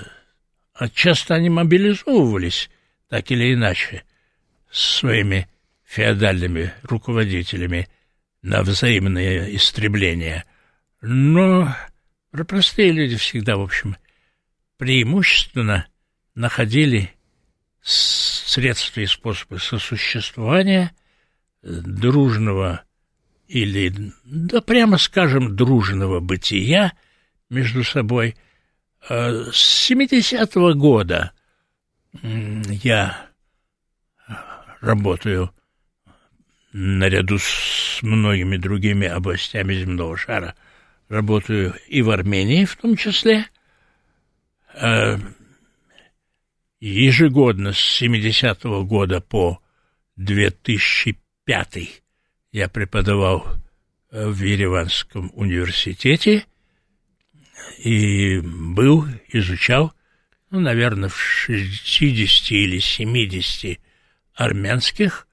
часто 0.93 1.33
они 1.33 1.49
мобилизовывались 1.49 2.69
так 3.11 3.29
или 3.29 3.53
иначе 3.53 4.05
своими 4.71 5.49
феодальными 5.83 6.73
руководителями 6.83 7.89
на 8.41 8.61
взаимное 8.61 9.53
истребление. 9.53 10.45
Но 11.01 11.75
простые 12.47 12.93
люди 12.93 13.17
всегда, 13.17 13.57
в 13.57 13.61
общем, 13.63 13.97
преимущественно 14.77 15.87
находили 16.35 17.13
средства 17.81 19.01
и 19.01 19.07
способы 19.07 19.59
сосуществования 19.59 20.95
дружного 21.61 22.85
или, 23.49 23.93
да 24.23 24.61
прямо 24.61 24.97
скажем, 24.97 25.57
дружного 25.57 26.21
бытия 26.21 26.93
между 27.49 27.83
собой. 27.83 28.37
Э, 29.09 29.49
с 29.51 29.91
70-го 29.91 30.75
года 30.75 31.33
я 32.13 33.29
работаю 34.79 35.51
наряду 36.73 37.37
с 37.37 37.99
многими 38.01 38.57
другими 38.57 39.07
областями 39.07 39.73
земного 39.73 40.17
шара, 40.17 40.55
работаю 41.09 41.75
и 41.87 42.01
в 42.01 42.09
Армении 42.09 42.65
в 42.65 42.75
том 42.75 42.95
числе. 42.95 43.45
Э, 44.73 45.17
ежегодно 46.79 47.73
с 47.73 48.01
70-го 48.01 48.83
года 48.85 49.21
по 49.21 49.59
2005 50.15 52.01
я 52.51 52.69
преподавал 52.69 53.45
э, 54.11 54.27
в 54.27 54.41
Ереванском 54.41 55.31
университете 55.33 56.45
и 57.79 58.39
был, 58.39 59.05
изучал, 59.29 59.93
ну, 60.51 60.59
наверное, 60.59 61.09
в 61.09 61.17
60 61.17 62.51
или 62.51 62.79
70 62.79 63.79
армянских 64.35 65.27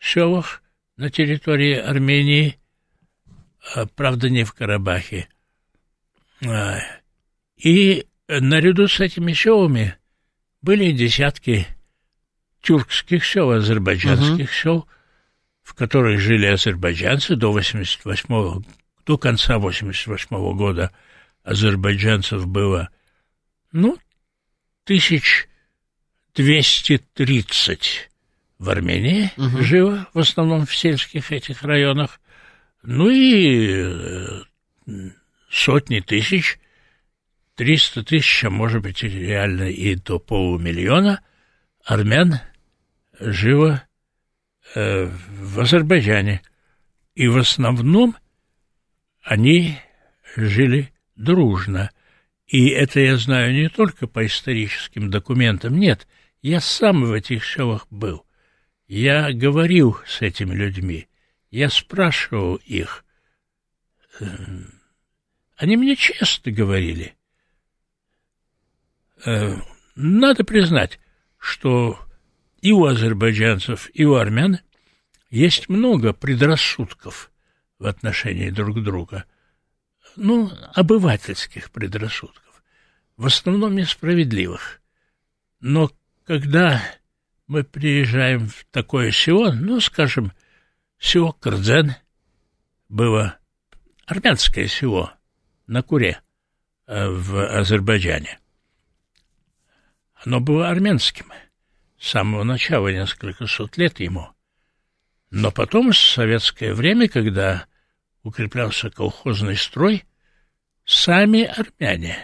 селах 0.00 0.62
на 0.96 1.10
территории 1.10 1.76
Армении, 1.76 2.58
а, 3.74 3.86
правда, 3.86 4.30
не 4.30 4.44
в 4.44 4.54
Карабахе. 4.54 5.28
А, 6.46 6.78
и 7.56 8.06
наряду 8.26 8.88
с 8.88 9.00
этими 9.00 9.32
селами 9.34 9.96
были 10.62 10.92
десятки 10.92 11.66
тюркских 12.62 13.24
сел, 13.24 13.50
азербайджанских 13.50 14.50
uh-huh. 14.50 14.62
сел, 14.62 14.88
в 15.62 15.74
которых 15.74 16.20
жили 16.20 16.46
азербайджанцы 16.46 17.36
до 17.36 17.52
88 17.52 18.64
до 19.04 19.18
конца 19.18 19.58
88 19.58 20.28
-го 20.30 20.54
года 20.54 20.90
азербайджанцев 21.42 22.46
было, 22.46 22.88
ну, 23.70 23.98
тысяч 24.84 25.48
двести 26.34 27.00
тридцать 27.14 28.10
в 28.58 28.68
Армении 28.70 29.30
угу. 29.36 29.62
жило, 29.62 30.08
в 30.14 30.18
основном 30.18 30.66
в 30.66 30.74
сельских 30.74 31.32
этих 31.32 31.62
районах, 31.62 32.20
ну 32.82 33.08
и 33.08 33.82
э, 33.82 34.42
сотни 35.50 36.00
тысяч, 36.00 36.58
триста 37.54 38.04
тысяч, 38.04 38.44
а 38.44 38.50
может 38.50 38.82
быть 38.82 39.02
реально 39.02 39.70
и 39.70 39.94
до 39.94 40.18
полумиллиона 40.18 41.20
армян 41.84 42.40
жило 43.18 43.84
э, 44.74 45.06
в 45.06 45.60
Азербайджане. 45.60 46.42
И 47.14 47.28
в 47.28 47.38
основном 47.38 48.16
они 49.22 49.78
жили 50.36 50.92
дружно. 51.16 51.90
И 52.46 52.68
это 52.68 53.00
я 53.00 53.16
знаю 53.16 53.54
не 53.54 53.68
только 53.68 54.06
по 54.06 54.24
историческим 54.26 55.10
документам, 55.10 55.78
нет, 55.78 56.06
я 56.42 56.60
сам 56.60 57.04
в 57.04 57.12
этих 57.12 57.44
селах 57.44 57.86
был. 57.90 58.26
Я 58.86 59.32
говорил 59.32 59.98
с 60.06 60.20
этими 60.20 60.54
людьми, 60.54 61.08
я 61.50 61.70
спрашивал 61.70 62.56
их. 62.56 63.04
Эм, 64.20 64.80
они 65.56 65.76
мне 65.76 65.96
честно 65.96 66.52
говорили. 66.52 67.16
Э, 69.24 69.56
надо 69.94 70.44
признать, 70.44 71.00
что 71.38 71.98
и 72.60 72.72
у 72.72 72.84
азербайджанцев, 72.84 73.90
и 73.94 74.04
у 74.04 74.14
армян 74.14 74.58
есть 75.30 75.68
много 75.68 76.12
предрассудков 76.12 77.30
в 77.78 77.86
отношении 77.86 78.50
друг 78.50 78.82
друга, 78.82 79.24
ну, 80.16 80.50
обывательских 80.74 81.70
предрассудков, 81.70 82.62
в 83.16 83.26
основном 83.26 83.74
несправедливых. 83.76 84.80
Но 85.60 85.90
когда 86.24 86.82
мы 87.46 87.64
приезжаем 87.64 88.48
в 88.48 88.64
такое 88.70 89.10
село, 89.10 89.52
ну, 89.52 89.80
скажем, 89.80 90.32
село 90.98 91.32
Кырдзен, 91.32 91.94
было 92.88 93.38
армянское 94.06 94.66
село 94.68 95.12
на 95.66 95.82
Куре 95.82 96.20
э, 96.86 97.08
в 97.08 97.46
Азербайджане. 97.46 98.38
Оно 100.14 100.40
было 100.40 100.68
армянским 100.68 101.26
с 101.98 102.10
самого 102.10 102.44
начала, 102.44 102.88
несколько 102.88 103.46
сот 103.46 103.76
лет 103.76 104.00
ему. 104.00 104.28
Но 105.30 105.50
потом, 105.50 105.90
в 105.90 105.96
советское 105.96 106.72
время, 106.72 107.08
когда 107.08 107.66
укреплялся 108.24 108.90
колхозный 108.90 109.56
строй, 109.56 110.04
сами 110.84 111.44
армяне, 111.44 112.18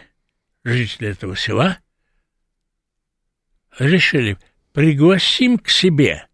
жители 0.64 1.10
этого 1.10 1.36
села, 1.36 1.78
решили– 3.78 4.36
пригласим 4.72 5.58
к 5.58 5.68
себе 5.68 6.26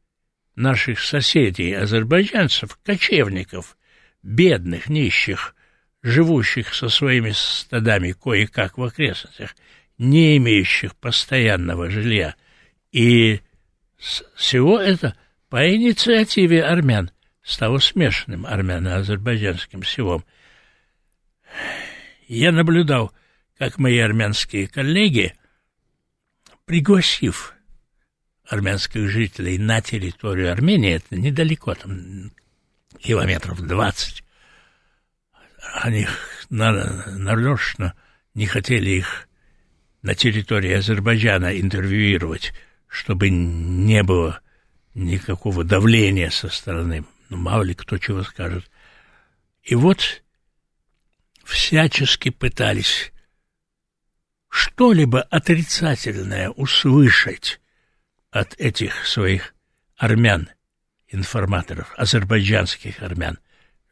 наших 0.54 1.00
соседей, 1.00 1.72
азербайджанцев, 1.72 2.78
кочевников, 2.82 3.76
бедных, 4.22 4.88
нищих, 4.88 5.54
живущих 6.02 6.74
со 6.74 6.88
своими 6.88 7.32
стадами 7.32 8.12
кое-как 8.12 8.78
в 8.78 8.82
окрестностях, 8.82 9.54
не 9.98 10.36
имеющих 10.36 10.94
постоянного 10.96 11.90
жилья. 11.90 12.34
И 12.92 13.40
всего 13.98 14.78
это 14.78 15.16
по 15.48 15.74
инициативе 15.74 16.64
армян 16.64 17.10
стало 17.46 17.78
смешанным 17.78 18.44
армяно-азербайджанским 18.44 19.84
селом. 19.84 20.24
Я 22.26 22.50
наблюдал, 22.50 23.12
как 23.56 23.78
мои 23.78 23.98
армянские 23.98 24.66
коллеги, 24.66 25.32
пригласив 26.64 27.54
армянских 28.48 29.08
жителей 29.08 29.58
на 29.58 29.80
территорию 29.80 30.50
Армении, 30.50 30.94
это 30.94 31.16
недалеко, 31.16 31.74
там 31.74 32.32
километров 32.98 33.60
двадцать. 33.60 34.24
Они 35.72 36.08
нарочно 36.50 37.94
не 38.34 38.46
хотели 38.46 38.90
их 38.90 39.28
на 40.02 40.16
территории 40.16 40.72
Азербайджана 40.72 41.58
интервьюировать, 41.60 42.52
чтобы 42.88 43.30
не 43.30 44.02
было 44.02 44.40
никакого 44.94 45.62
давления 45.62 46.30
со 46.30 46.48
стороны, 46.48 47.04
ну, 47.28 47.36
мало 47.36 47.62
ли 47.62 47.74
кто 47.74 47.98
чего 47.98 48.22
скажет. 48.22 48.70
И 49.62 49.74
вот 49.74 50.22
всячески 51.44 52.30
пытались 52.30 53.12
что-либо 54.48 55.22
отрицательное 55.22 56.50
услышать 56.50 57.60
от 58.30 58.54
этих 58.58 59.06
своих 59.06 59.54
армян, 59.96 60.48
информаторов, 61.08 61.92
азербайджанских 61.96 63.02
армян, 63.02 63.38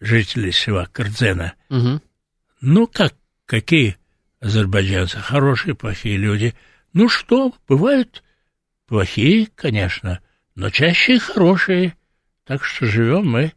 жителей 0.01 0.53
села 0.53 0.88
Кырдзена. 0.92 1.55
Угу. 1.70 2.01
Ну, 2.61 2.87
как, 2.87 3.14
какие 3.47 3.97
азербайджанцы? 4.40 5.18
Хорошие, 5.18 5.75
плохие 5.75 6.16
люди. 6.16 6.55
Ну 6.92 7.09
что, 7.09 7.55
бывают 7.66 8.23
плохие, 8.87 9.49
конечно, 9.55 10.20
но 10.55 10.70
чаще 10.70 11.18
хорошие. 11.18 11.97
Так 12.44 12.64
что 12.64 12.87
живем 12.87 13.26
мы 13.26 13.52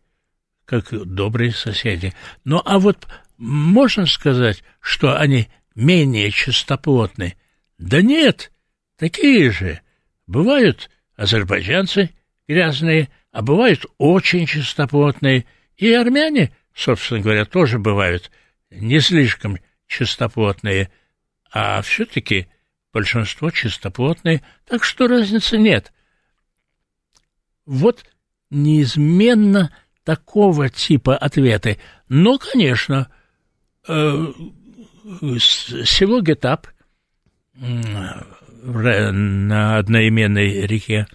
как 0.66 0.92
добрые 0.92 1.52
соседи. 1.52 2.14
Ну, 2.44 2.62
а 2.66 2.80
вот 2.80 3.08
можно 3.38 4.06
сказать, 4.06 4.64
что 4.80 5.18
они 5.18 5.48
менее 5.76 6.32
чистоплотны? 6.32 7.36
Да 7.78 8.02
нет, 8.02 8.52
такие 8.98 9.52
же. 9.52 9.82
Бывают 10.26 10.90
азербайджанцы 11.16 12.12
грязные, 12.48 13.10
а 13.32 13.42
бывают 13.42 13.86
очень 13.98 14.46
чистоплотные. 14.46 15.46
И 15.76 15.92
армяне, 15.94 16.52
собственно 16.74 17.22
говоря, 17.22 17.46
тоже 17.46 17.80
бывают 17.80 18.32
не 18.70 19.00
слишком 19.00 19.58
чистоплотные, 19.88 20.92
а 21.52 21.82
все-таки 21.82 22.48
большинство 22.92 23.52
чистоплотные, 23.52 24.42
так 24.66 24.84
что 24.84 25.08
разницы 25.08 25.58
нет. 25.58 25.94
Вот 27.66 28.06
неизменно 28.50 29.74
такого 30.04 30.70
типа 30.70 31.18
ответы. 31.18 31.80
Но, 32.10 32.38
конечно, 32.38 33.10
э, 33.88 34.34
село 35.40 36.22
Гетап 36.22 36.68
на 37.56 39.78
одноименной 39.78 40.68
реке, 40.68 41.08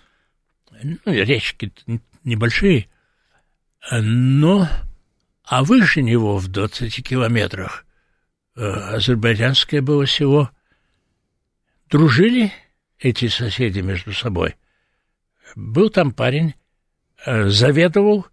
ну, 0.83 0.99
речки 1.07 1.73
небольшие, 2.25 2.89
но, 3.91 4.69
а 5.45 5.65
выше 5.65 6.03
него 6.03 6.39
в 6.39 6.49
20 6.49 7.07
километрах 7.07 7.85
э, 8.57 8.63
азербайджанское 8.63 9.83
было 9.83 10.07
село. 10.07 10.51
Дружили 11.89 12.53
эти 12.99 13.29
соседи 13.29 13.81
между 13.81 14.13
собой. 14.13 14.57
Был 15.55 15.91
там 15.91 16.13
парень, 16.13 16.55
заведовал 17.27 18.27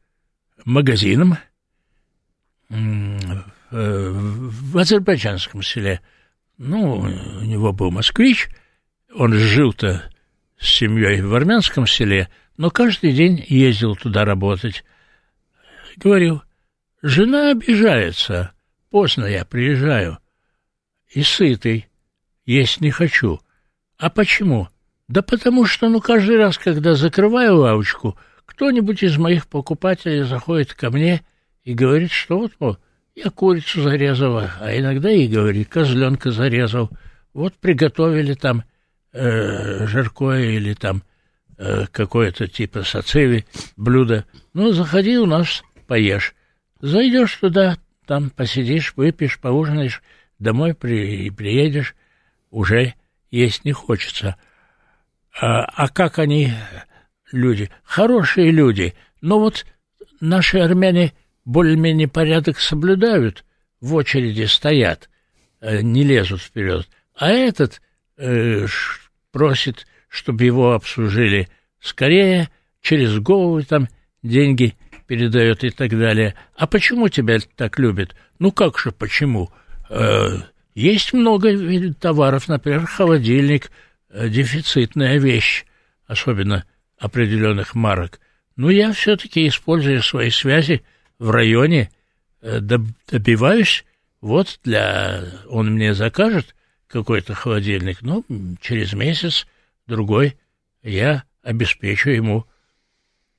магазином 0.65 1.37
в 2.69 4.77
азербайджанском 4.77 5.61
селе. 5.61 6.01
Ну, 6.57 6.99
у 6.99 7.43
него 7.43 7.71
был 7.71 7.91
москвич, 7.91 8.49
он 9.13 9.33
жил-то 9.33 10.11
с 10.57 10.67
семьей 10.67 11.21
в 11.21 11.33
армянском 11.33 11.87
селе, 11.87 12.29
но 12.57 12.69
каждый 12.69 13.13
день 13.13 13.43
ездил 13.47 13.95
туда 13.95 14.25
работать. 14.25 14.83
Говорил, 15.95 16.41
жена 17.01 17.51
обижается, 17.51 18.51
поздно 18.89 19.25
я 19.25 19.45
приезжаю, 19.45 20.19
и 21.07 21.23
сытый, 21.23 21.87
есть 22.45 22.81
не 22.81 22.91
хочу. 22.91 23.39
А 23.97 24.09
почему? 24.09 24.67
Да 25.07 25.21
потому 25.21 25.65
что, 25.65 25.89
ну, 25.89 26.01
каждый 26.01 26.37
раз, 26.37 26.57
когда 26.57 26.95
закрываю 26.95 27.55
лавочку, 27.55 28.17
кто-нибудь 28.49 29.03
из 29.03 29.17
моих 29.17 29.47
покупателей 29.47 30.23
заходит 30.23 30.73
ко 30.73 30.89
мне 30.89 31.21
и 31.63 31.75
говорит, 31.75 32.11
что 32.11 32.39
вот, 32.39 32.53
мол, 32.59 32.77
я 33.15 33.29
курицу 33.29 33.83
зарезала, 33.83 34.51
а 34.59 34.75
иногда 34.75 35.11
и 35.11 35.27
говорит, 35.27 35.69
козленка 35.69 36.31
зарезал. 36.31 36.89
Вот 37.33 37.53
приготовили 37.53 38.33
там 38.33 38.63
э, 39.13 39.85
жаркое 39.85 40.51
или 40.51 40.73
там 40.73 41.03
э, 41.57 41.85
какое-то 41.91 42.47
типа 42.47 42.81
сациви 42.83 43.45
блюдо. 43.77 44.25
Ну, 44.53 44.71
заходи 44.71 45.17
у 45.19 45.27
нас, 45.27 45.61
поешь. 45.85 46.33
Зайдешь 46.81 47.35
туда, 47.35 47.77
там 48.07 48.31
посидишь, 48.31 48.93
выпьешь, 48.95 49.39
поужинаешь, 49.39 50.01
домой 50.39 50.73
при, 50.73 51.29
приедешь, 51.29 51.95
уже 52.49 52.95
есть 53.29 53.63
не 53.63 53.73
хочется. 53.73 54.37
А, 55.39 55.65
а 55.65 55.87
как 55.87 56.17
они, 56.17 56.51
люди? 57.31 57.69
Хорошие 57.83 58.51
люди, 58.51 58.93
но 59.21 59.39
вот 59.39 59.65
наши 60.19 60.59
армяне 60.59 61.13
более-менее 61.45 62.07
порядок 62.07 62.59
соблюдают, 62.59 63.43
в 63.81 63.95
очереди 63.95 64.43
стоят, 64.43 65.09
э, 65.61 65.81
не 65.81 66.03
лезут 66.03 66.41
вперед. 66.41 66.87
А 67.15 67.29
этот 67.29 67.81
э, 68.17 68.65
просит, 69.31 69.87
чтобы 70.09 70.43
его 70.43 70.73
обслужили 70.73 71.47
скорее, 71.79 72.49
через 72.81 73.17
голову 73.19 73.61
там 73.63 73.87
деньги 74.21 74.75
передает 75.07 75.63
и 75.63 75.69
так 75.69 75.89
далее. 75.97 76.35
А 76.55 76.67
почему 76.67 77.09
тебя 77.09 77.37
так 77.55 77.79
любят? 77.79 78.15
Ну 78.37 78.51
как 78.51 78.77
же 78.77 78.91
почему? 78.91 79.49
Э, 79.89 80.37
есть 80.75 81.13
много 81.13 81.93
товаров, 81.93 82.47
например, 82.47 82.85
холодильник, 82.85 83.71
э, 84.09 84.29
дефицитная 84.29 85.17
вещь, 85.17 85.65
особенно 86.05 86.65
определенных 86.99 87.75
марок. 87.75 88.19
Но 88.55 88.69
я 88.69 88.91
все-таки, 88.91 89.47
используя 89.47 90.01
свои 90.01 90.29
связи, 90.29 90.83
в 91.17 91.31
районе 91.31 91.89
э, 92.41 92.59
добиваюсь, 92.59 93.85
вот 94.21 94.59
для... 94.63 95.23
Он 95.47 95.71
мне 95.73 95.93
закажет 95.93 96.55
какой-то 96.87 97.33
холодильник, 97.33 98.01
ну, 98.01 98.25
через 98.61 98.93
месяц, 98.93 99.47
другой, 99.87 100.37
я 100.83 101.23
обеспечу 101.43 102.09
ему, 102.09 102.45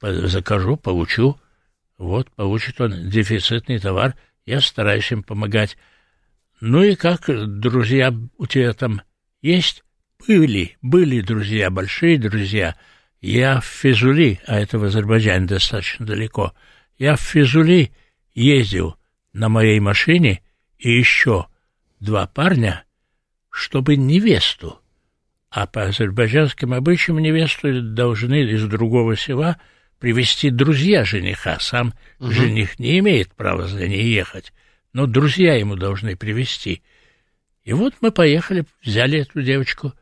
закажу, 0.01 0.77
получу, 0.77 1.39
вот, 1.99 2.31
получит 2.31 2.81
он 2.81 3.11
дефицитный 3.11 3.79
товар, 3.79 4.15
я 4.47 4.61
стараюсь 4.61 5.11
им 5.13 5.23
помогать. 5.23 5.77
Ну 6.61 6.83
и 6.83 6.95
как, 6.95 7.25
друзья 7.29 8.15
у 8.39 8.47
тебя 8.47 8.73
там 8.73 9.03
есть? 9.43 9.85
Были, 10.27 10.77
были 10.83 11.21
друзья, 11.21 11.71
большие 11.71 12.19
друзья. 12.19 12.77
Я 13.21 13.61
в 13.61 13.67
Физули, 13.67 14.41
а 14.47 14.59
это 14.59 14.79
в 14.79 14.85
Азербайджане 14.85 15.47
достаточно 15.47 16.07
далеко,— 16.07 16.55
я 17.01 17.17
в 17.17 17.21
Физули 17.23 17.93
ездил 18.35 18.95
на 19.33 19.49
моей 19.49 19.81
машине 19.81 20.43
и 20.79 20.91
еще 20.91 21.47
два 21.99 22.27
парня, 22.27 22.85
чтобы 23.49 23.97
невесту, 23.97 24.79
а 25.49 25.67
по 25.67 25.85
азербайджанским 25.85 26.75
обычаям 26.75 27.19
невесту 27.19 27.81
должны 27.81 28.43
из 28.43 28.67
другого 28.67 29.17
села 29.17 29.59
привести 29.99 30.51
друзья 30.51 31.07
жениха. 31.07 31.59
Сам 31.59 31.95
угу. 32.19 32.33
жених 32.33 32.79
не 32.79 32.99
имеет 32.99 33.33
права 33.33 33.67
за 33.67 33.89
ней 33.89 34.13
ехать, 34.13 34.53
но 34.93 35.07
друзья 35.07 35.55
ему 35.55 35.75
должны 35.75 36.17
привести. 36.17 36.83
И 37.65 37.73
вот 37.73 37.95
мы 38.03 38.13
поехали, 38.13 38.67
взяли 38.85 39.21
эту 39.21 39.41
девочку, 39.41 39.95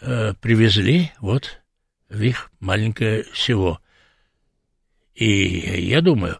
э, 0.00 0.32
привезли 0.40 1.12
вот 1.20 1.61
в 2.12 2.22
их 2.22 2.50
маленькое 2.60 3.24
село. 3.34 3.80
И 5.14 5.26
я 5.86 6.00
думаю, 6.00 6.38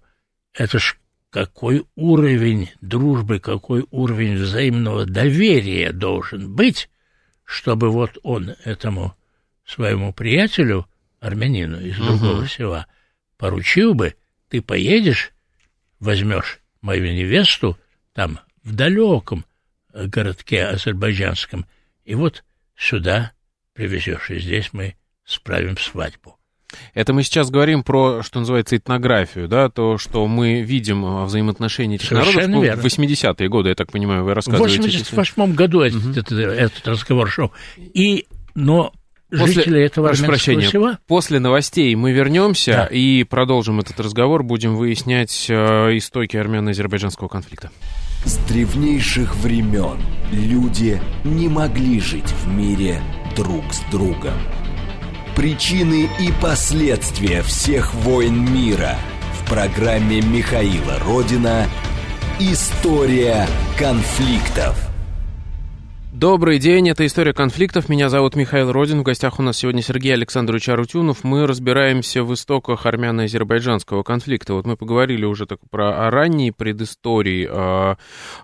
это 0.52 0.78
ж 0.78 0.98
какой 1.30 1.86
уровень 1.94 2.70
дружбы, 2.80 3.38
какой 3.38 3.86
уровень 3.90 4.36
взаимного 4.36 5.06
доверия 5.06 5.92
должен 5.92 6.54
быть, 6.54 6.90
чтобы 7.44 7.90
вот 7.90 8.18
он 8.22 8.54
этому 8.64 9.16
своему 9.64 10.12
приятелю, 10.12 10.86
армянину 11.20 11.80
из 11.80 11.96
другого 11.96 12.42
uh-huh. 12.42 12.48
села, 12.48 12.86
поручил 13.38 13.94
бы, 13.94 14.14
ты 14.48 14.60
поедешь, 14.60 15.32
возьмешь 16.00 16.58
мою 16.80 17.04
невесту 17.12 17.78
там, 18.12 18.40
в 18.62 18.74
далеком 18.74 19.46
городке 19.94 20.64
азербайджанском, 20.64 21.64
и 22.04 22.14
вот 22.14 22.44
сюда 22.76 23.32
привезешь, 23.72 24.30
и 24.30 24.38
здесь 24.38 24.72
мы 24.72 24.96
справим 25.24 25.76
свадьбу. 25.78 26.36
Это 26.94 27.12
мы 27.12 27.22
сейчас 27.22 27.50
говорим 27.50 27.82
про, 27.82 28.22
что 28.22 28.40
называется, 28.40 28.76
этнографию, 28.76 29.48
да, 29.48 29.68
то, 29.68 29.98
что 29.98 30.26
мы 30.26 30.62
видим 30.62 31.02
во 31.02 31.24
взаимоотношении 31.26 31.96
этих 31.96 32.08
Совершенно 32.08 32.48
народов 32.48 32.64
верно. 32.64 32.82
в 32.82 32.86
80-е 32.86 33.48
годы, 33.48 33.68
я 33.70 33.74
так 33.74 33.92
понимаю, 33.92 34.24
вы 34.24 34.34
рассказываете. 34.34 34.78
В 34.78 34.84
88 34.84 35.54
году 35.54 35.78
угу. 35.78 35.84
этот, 35.84 36.16
этот, 36.16 36.32
этот 36.32 36.88
разговор 36.88 37.30
шел. 37.30 37.52
И, 37.76 38.26
но 38.54 38.92
После, 39.30 39.54
жители 39.54 39.80
этого 39.80 40.10
армянского 40.10 40.60
села. 40.62 40.98
После 41.06 41.40
новостей 41.40 41.94
мы 41.94 42.12
вернемся 42.12 42.72
да. 42.72 42.86
и 42.86 43.24
продолжим 43.24 43.80
этот 43.80 43.98
разговор, 43.98 44.42
будем 44.42 44.76
выяснять 44.76 45.46
э, 45.48 45.54
истоки 45.96 46.36
армяно-азербайджанского 46.36 47.28
конфликта. 47.28 47.70
С 48.24 48.36
древнейших 48.48 49.34
времен 49.36 49.98
люди 50.30 51.00
не 51.24 51.48
могли 51.48 51.98
жить 51.98 52.30
в 52.30 52.48
мире 52.48 53.00
друг 53.34 53.72
с 53.72 53.80
другом. 53.90 54.34
Причины 55.36 56.10
и 56.20 56.30
последствия 56.42 57.42
всех 57.42 57.94
войн 57.94 58.52
мира 58.52 58.98
в 59.32 59.48
программе 59.48 60.20
Михаила 60.20 60.98
Родина 60.98 61.66
«История 62.38 63.46
конфликтов». 63.78 64.91
Добрый 66.22 66.60
день, 66.60 66.88
это 66.88 67.04
«История 67.04 67.32
конфликтов». 67.32 67.88
Меня 67.88 68.08
зовут 68.08 68.36
Михаил 68.36 68.70
Родин. 68.70 69.00
В 69.00 69.02
гостях 69.02 69.40
у 69.40 69.42
нас 69.42 69.56
сегодня 69.56 69.82
Сергей 69.82 70.14
Александрович 70.14 70.68
Арутюнов. 70.68 71.24
Мы 71.24 71.48
разбираемся 71.48 72.22
в 72.22 72.32
истоках 72.32 72.86
армяно-азербайджанского 72.86 74.04
конфликта. 74.04 74.54
Вот 74.54 74.64
мы 74.64 74.76
поговорили 74.76 75.24
уже 75.24 75.46
так 75.46 75.58
про 75.68 76.12
ранние 76.12 76.52
предыстории 76.52 77.48
а, 77.50 77.96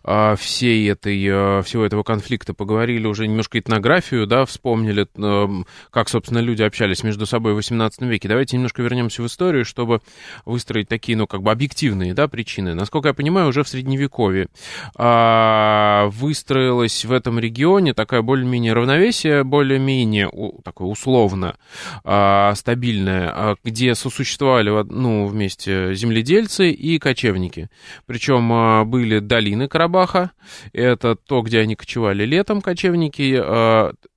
а, 0.03 0.35
всей 0.35 0.91
этой, 0.91 1.25
а, 1.31 1.63
всего 1.63 1.85
этого 1.85 2.03
конфликта. 2.03 2.53
Поговорили 2.53 3.07
уже 3.07 3.29
немножко 3.29 3.61
этнографию, 3.61 4.27
да, 4.27 4.45
вспомнили, 4.45 5.07
а, 5.17 5.49
как, 5.93 6.09
собственно, 6.09 6.41
люди 6.41 6.65
общались 6.65 7.05
между 7.05 7.27
собой 7.27 7.55
в 7.55 7.59
XVIII 7.59 8.09
веке. 8.09 8.27
Давайте 8.27 8.57
немножко 8.57 8.83
вернемся 8.83 9.23
в 9.23 9.27
историю, 9.27 9.65
чтобы 9.65 10.01
выстроить 10.45 10.89
такие, 10.89 11.17
ну, 11.17 11.29
как 11.29 11.43
бы 11.45 11.53
объективные, 11.53 12.13
да, 12.13 12.27
причины. 12.27 12.75
Насколько 12.75 13.11
я 13.11 13.15
понимаю, 13.15 13.47
уже 13.51 13.63
в 13.63 13.69
Средневековье 13.69 14.49
а, 14.97 16.09
выстроилась 16.09 17.05
в 17.05 17.13
этом 17.13 17.39
регионе 17.39 17.68
регионе 17.69 17.93
такая 17.93 18.23
более-менее 18.23 18.73
равновесие, 18.73 19.45
более-менее 19.45 20.31
такое 20.65 20.89
условно 20.89 21.57
а, 22.03 22.55
стабильное, 22.55 23.31
а, 23.35 23.57
где 23.63 23.95
сосуществовали 23.95 24.71
ну, 24.91 25.27
вместе 25.27 25.95
земледельцы 25.95 26.71
и 26.71 26.99
кочевники. 26.99 27.69
Причем 28.07 28.51
а, 28.53 28.85
были 28.85 29.19
долины 29.19 29.69
Карабаха, 29.69 30.33
это 30.73 31.15
то, 31.15 31.43
где 31.43 31.61
они 31.61 31.77
кочевали 31.77 32.25
летом, 32.25 32.63
кочевники, 32.63 33.39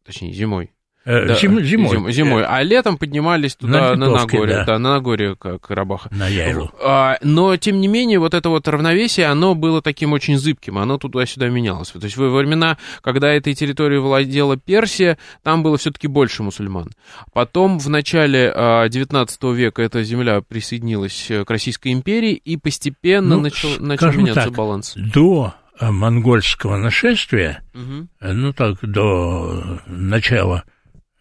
точнее 0.06 0.34
зимой, 0.34 0.72
да, 1.06 1.36
зим, 1.36 1.64
зимой. 1.64 1.90
Зим, 1.90 2.12
зимой. 2.12 2.46
А 2.46 2.62
летом 2.62 2.98
поднимались 2.98 3.56
туда, 3.56 3.96
на, 3.96 4.08
на 4.08 4.18
Нагоре, 4.18 4.54
да. 4.54 4.66
да, 4.66 4.80
на 4.80 4.94
Нагоре 4.94 5.36
Карабаха. 5.36 6.10
На 6.12 6.28
Яйлу. 6.28 6.72
А, 6.80 7.18
но, 7.24 7.58
тем 7.58 7.82
не 7.82 7.88
менее, 7.88 8.20
вот 8.20 8.36
это 8.36 8.50
вот 8.50 8.68
равновесие, 8.68 9.26
оно 9.26 9.56
было 9.56 9.82
таким 9.82 10.14
очень 10.14 10.38
зыбким, 10.38 10.78
оно 10.78 11.00
туда-сюда 11.00 11.50
менялось. 11.50 11.90
То 11.90 12.04
есть 12.04 12.18
во 12.18 12.30
времена, 12.30 12.78
когда 13.02 13.34
этой 13.34 13.56
территорией 13.56 14.00
владела 14.00 14.58
Персия, 14.58 15.18
там 15.42 15.64
было 15.64 15.78
все-таки 15.78 16.08
больше 16.08 16.44
мусульман. 16.44 16.92
Потом, 17.34 17.80
в 17.80 17.90
начале 17.90 18.52
а, 18.54 18.88
19 18.88 19.44
века, 19.56 19.82
эта 19.82 20.04
земля 20.04 20.42
присоединилась 20.42 21.32
к 21.46 21.50
Российской 21.50 21.94
империи, 21.94 22.34
и 22.34 22.58
постепенно 22.58 23.38
ну, 23.38 23.42
начал, 23.42 23.70
начал 23.80 24.12
меняться 24.12 24.44
так, 24.44 24.54
баланс. 24.54 24.94
До 24.96 25.56
э, 25.80 25.90
монгольского 25.90 26.78
нашествия, 26.78 27.64
угу. 27.74 28.08
ну 28.22 28.54
так, 28.54 28.78
до 28.84 29.80
начала 29.88 30.64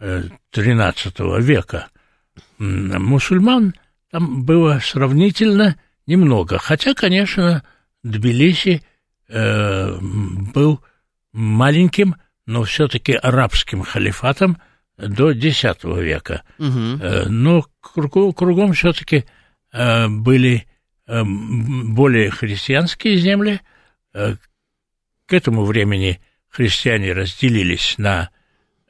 XIII 0.00 1.40
века. 1.40 1.88
Мусульман 2.58 3.74
там 4.10 4.44
было 4.44 4.80
сравнительно 4.82 5.76
немного. 6.06 6.58
Хотя, 6.58 6.94
конечно, 6.94 7.62
Тбилиси 8.02 8.82
э, 9.28 9.98
был 10.00 10.80
маленьким, 11.32 12.16
но 12.46 12.64
все-таки 12.64 13.12
арабским 13.12 13.82
халифатом 13.82 14.58
до 14.96 15.30
X 15.30 15.64
века. 15.84 16.42
Угу. 16.58 16.98
Э, 17.00 17.28
но 17.28 17.66
кругом, 17.80 18.32
кругом 18.32 18.72
все-таки 18.72 19.26
э, 19.72 20.08
были 20.08 20.66
э, 21.06 21.22
более 21.24 22.30
христианские 22.30 23.16
земли. 23.16 23.60
Э, 24.12 24.34
к 25.26 25.32
этому 25.32 25.64
времени 25.64 26.20
христиане 26.48 27.12
разделились 27.12 27.96
на 27.98 28.30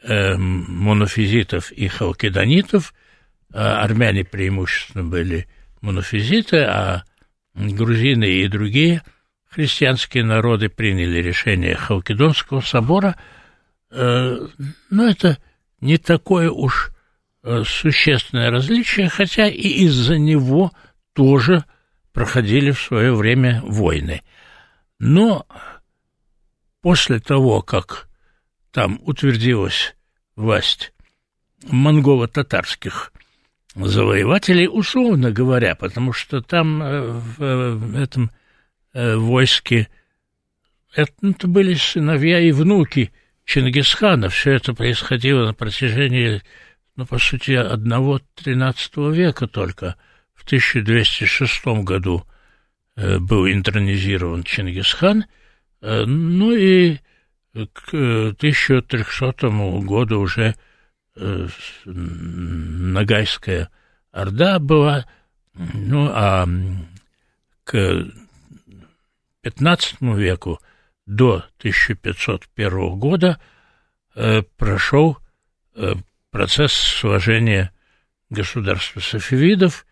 э, 0.03 0.37
монофизитов 0.37 1.73
и 1.73 1.89
халкидонитов. 1.89 2.95
А 3.53 3.83
армяне 3.83 4.25
преимущественно 4.25 5.05
были 5.05 5.49
монофизиты, 5.81 6.59
а 6.59 7.05
грузины 7.55 8.25
и 8.25 8.49
другие 8.49 9.03
христианские 9.51 10.25
народы 10.25 10.69
приняли 10.69 11.21
решение 11.21 11.75
Халкидонского 11.75 12.61
собора. 12.61 13.17
Э, 13.91 14.47
но 14.91 15.09
это 15.09 15.39
не 15.81 15.99
такое 15.99 16.51
уж 16.51 16.93
э, 17.43 17.65
существенное 17.67 18.51
различие, 18.51 19.09
хотя 19.09 19.49
и 19.49 19.85
из-за 19.85 20.19
него 20.19 20.73
тоже 21.13 21.65
проходили 22.13 22.71
в 22.71 22.81
свое 22.81 23.15
время 23.15 23.61
войны. 23.65 24.23
Но 24.99 25.47
после 26.83 27.19
того, 27.19 27.63
как 27.63 28.09
там 28.73 29.01
утвердилась 29.05 29.95
власть 30.37 30.93
монголо-татарских 31.69 33.13
завоевателей, 33.75 34.69
условно 34.71 35.31
говоря, 35.31 35.75
потому 35.75 36.13
что 36.13 36.41
там 36.41 36.83
э, 36.83 37.11
в 37.11 37.97
этом 37.97 38.31
э, 38.93 39.17
войске 39.17 39.89
это, 40.95 41.13
это 41.23 41.47
были 41.47 41.75
сыновья 41.75 42.41
и 42.41 42.51
внуки 42.51 43.13
Чингисхана. 43.45 44.29
Все 44.29 44.53
это 44.53 44.75
происходило 44.75 45.47
на 45.47 45.55
протяжении, 45.55 46.43
ну, 46.97 47.07
по 47.07 47.19
сути, 47.19 47.53
одного 47.53 48.21
XIII 48.37 49.13
века 49.13 49.47
только. 49.47 49.97
В 50.35 50.45
1206 50.45 51.65
году 51.85 52.25
э, 52.97 53.19
был 53.19 53.47
интронизирован 53.47 54.43
Чингисхан, 54.43 55.27
ну 55.83 56.53
и 56.53 56.99
к 57.53 57.93
1300 57.93 59.49
году 59.83 60.21
уже 60.21 60.55
э, 61.17 61.49
Ногайская 61.85 63.71
Орда 64.13 64.59
была, 64.59 65.07
ну, 65.55 66.09
а 66.13 66.47
к 67.65 68.07
15 69.43 70.01
веку 70.01 70.61
до 71.07 71.45
1501 71.59 72.99
года 72.99 73.41
э, 74.15 74.43
прошел 74.57 75.19
э, 75.75 75.95
процесс 76.31 76.73
сложения 76.73 77.73
государства 78.29 79.01
Софивидов, 79.01 79.87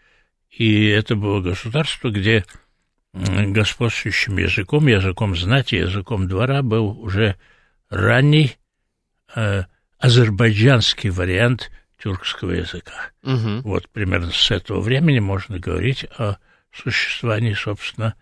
и 0.51 0.87
это 0.87 1.17
было 1.17 1.41
государство, 1.41 2.11
где 2.11 2.45
господствующим 3.15 4.39
языком, 4.39 4.87
языком 4.87 5.37
знати, 5.37 5.77
языком 5.77 6.29
двора 6.29 6.63
был 6.63 7.01
уже 7.01 7.37
ранний 7.91 8.57
э, 9.35 9.65
азербайджанский 9.99 11.11
вариант 11.11 11.71
тюркского 12.01 12.53
языка. 12.53 13.11
Угу. 13.23 13.63
Вот 13.65 13.89
примерно 13.89 14.31
с 14.31 14.51
этого 14.51 14.81
времени 14.81 15.19
можно 15.19 15.59
говорить 15.59 16.07
о 16.17 16.37
существовании, 16.73 17.55
собственно, 17.55 18.15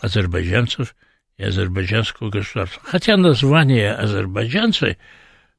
азербайджанцев 0.00 0.94
и 1.36 1.44
азербайджанского 1.44 2.30
государства. 2.30 2.82
Хотя 2.84 3.16
название 3.16 3.92
азербайджанцы 3.92 4.98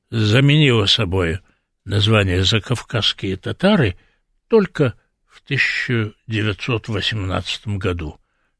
заменило 0.09 0.85
собой 0.85 1.39
название 1.85 2.43
закавказские 2.43 3.37
татары 3.37 3.97
только 4.47 4.95
в 5.27 5.41
1918 5.43 7.67
году 7.77 8.18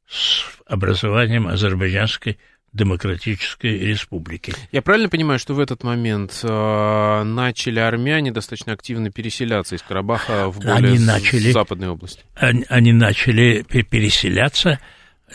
с 0.10 0.44
образованием 0.66 1.48
Азербайджанской 1.48 2.40
Демократической 2.72 3.80
Республики. 3.80 4.54
Я 4.72 4.82
правильно 4.82 5.10
понимаю, 5.10 5.40
что 5.40 5.56
в 5.56 5.60
этот 5.60 5.84
момент 5.84 6.40
э, 6.44 7.24
начали 7.24 7.80
армяне 7.80 8.32
достаточно 8.32 8.74
активно 8.74 9.12
переселяться 9.12 9.76
из 9.76 9.82
Карабаха 9.82 10.50
в 10.50 10.60
более 10.60 10.94
они 10.94 11.00
начали, 11.00 11.88
области? 11.88 12.24
Они, 12.36 12.66
они 12.70 12.94
начали 12.94 13.64
переселяться. 13.64 14.80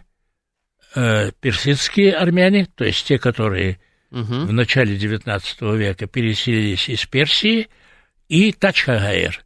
э, 0.95 1.31
персидские 1.39 2.13
армяне, 2.13 2.67
то 2.67 2.85
есть 2.85 3.07
те, 3.07 3.17
которые 3.17 3.79
угу. 4.11 4.21
в 4.21 4.53
начале 4.53 4.95
XIX 4.95 5.77
века 5.77 6.05
переселились 6.07 6.89
из 6.89 7.05
Персии, 7.05 7.69
и 8.27 8.51
Тачхагаер, 8.51 9.43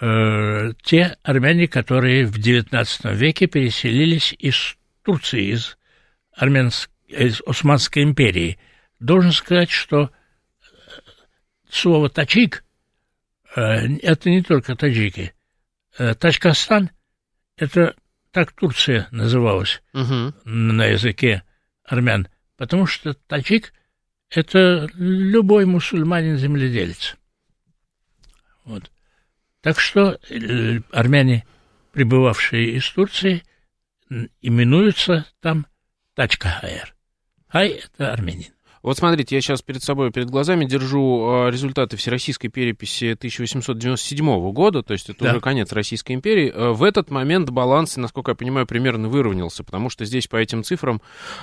э, 0.00 0.72
те 0.82 1.16
армяне, 1.22 1.68
которые 1.68 2.26
в 2.26 2.38
XIX 2.38 3.14
веке 3.14 3.46
переселились 3.46 4.34
из 4.38 4.76
Турции, 5.02 5.52
из, 5.52 5.78
Армянск... 6.32 6.90
из 7.06 7.40
Османской 7.46 8.02
империи. 8.02 8.58
Должен 9.00 9.32
сказать, 9.32 9.70
что 9.70 10.02
э, 10.02 10.08
слово 11.70 12.10
«тачик» 12.10 12.64
э, 13.56 13.96
это 14.02 14.30
не 14.30 14.42
только 14.42 14.76
таджики. 14.76 15.34
Э, 15.98 16.14
Тачкастан– 16.14 16.90
это 17.56 17.94
так 18.30 18.52
Турция 18.52 19.08
называлась 19.10 19.82
угу. 19.92 20.34
на 20.44 20.86
языке 20.86 21.42
армян, 21.84 22.28
потому 22.56 22.86
что 22.86 23.14
таджик– 23.14 23.72
это 24.30 24.88
любой 24.94 25.64
мусульманин-земледелец. 25.64 27.16
Вот. 28.64 28.90
Так 29.60 29.80
что 29.80 30.18
э, 30.30 30.80
армяне, 30.92 31.46
прибывавшие 31.92 32.76
из 32.76 32.88
Турции, 32.90 33.42
именуются 34.40 35.26
там 35.40 35.66
Тачкахайр. 36.14 36.94
Хай– 37.48 37.68
это 37.98 38.12
армянин. 38.12 38.52
Вот 38.88 38.96
смотрите, 38.96 39.34
я 39.34 39.42
сейчас 39.42 39.60
перед 39.60 39.82
собой, 39.82 40.10
перед 40.10 40.30
глазами 40.30 40.64
держу 40.64 41.20
а, 41.22 41.50
результаты 41.50 41.98
Всероссийской 41.98 42.48
переписи 42.48 43.12
1897 43.12 44.50
года, 44.52 44.82
то 44.82 44.94
есть 44.94 45.10
это 45.10 45.24
да. 45.24 45.30
уже 45.32 45.40
конец 45.42 45.72
Российской 45.72 46.12
империи. 46.12 46.50
А, 46.54 46.72
в 46.72 46.82
этот 46.82 47.10
момент 47.10 47.50
баланс, 47.50 47.98
насколько 47.98 48.30
я 48.30 48.34
понимаю, 48.34 48.66
примерно 48.66 49.10
выровнялся, 49.10 49.62
потому 49.62 49.90
что 49.90 50.06
здесь 50.06 50.26
по 50.26 50.36
этим 50.36 50.64
цифрам 50.64 51.02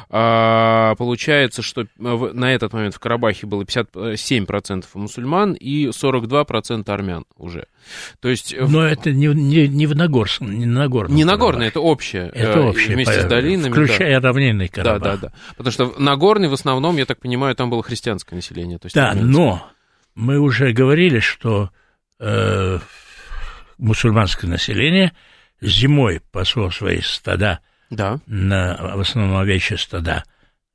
а, 0.10 0.96
получается, 0.96 1.62
что 1.62 1.86
на 2.00 2.52
этот 2.52 2.74
момент 2.74 2.96
в 2.96 3.00
Карабахе 3.00 3.46
было 3.46 3.62
57% 3.62 4.86
мусульман 4.96 5.54
и 5.54 5.90
42% 5.90 6.90
армян 6.92 7.26
уже. 7.38 7.68
То 8.20 8.30
есть... 8.30 8.56
Но 8.60 8.84
это 8.84 9.12
не, 9.12 9.28
не, 9.28 9.68
не 9.68 9.86
в 9.86 9.96
Нагорском, 9.96 10.58
не 10.58 10.66
Нагорном. 10.66 11.16
Не 11.16 11.24
Нагорный, 11.24 11.68
это 11.68 11.80
общее. 11.80 12.30
Это 12.34 12.60
э, 12.60 12.70
общее. 12.70 12.96
Вместе 12.96 13.14
по, 13.14 13.22
с 13.22 13.26
долинами. 13.26 13.72
Включая 13.72 14.20
да. 14.20 14.30
равнинный 14.30 14.68
Карабах. 14.68 15.02
Да, 15.02 15.12
да, 15.12 15.18
да. 15.28 15.34
Потому 15.58 15.72
что 15.72 15.94
Нагорный 16.00 16.48
в 16.48 16.54
основном, 16.54 16.98
я 16.98 17.06
так 17.06 17.20
понимаю, 17.20 17.35
там 17.56 17.70
было 17.70 17.84
христианское 17.84 18.36
население. 18.36 18.78
То 18.80 18.88
есть 18.88 18.96
да, 18.96 19.14
но 19.14 19.70
мы 20.16 20.40
уже 20.40 20.72
говорили, 20.72 21.20
что 21.20 21.70
э, 22.20 22.80
мусульманское 23.78 24.50
население 24.50 25.14
зимой 25.62 26.22
пасло 26.32 26.70
свои 26.72 27.02
стада, 27.02 27.60
да. 27.90 28.20
на, 28.26 28.96
в 28.96 29.00
основном 29.00 29.38
овечьи 29.38 29.76
стада, 29.76 30.24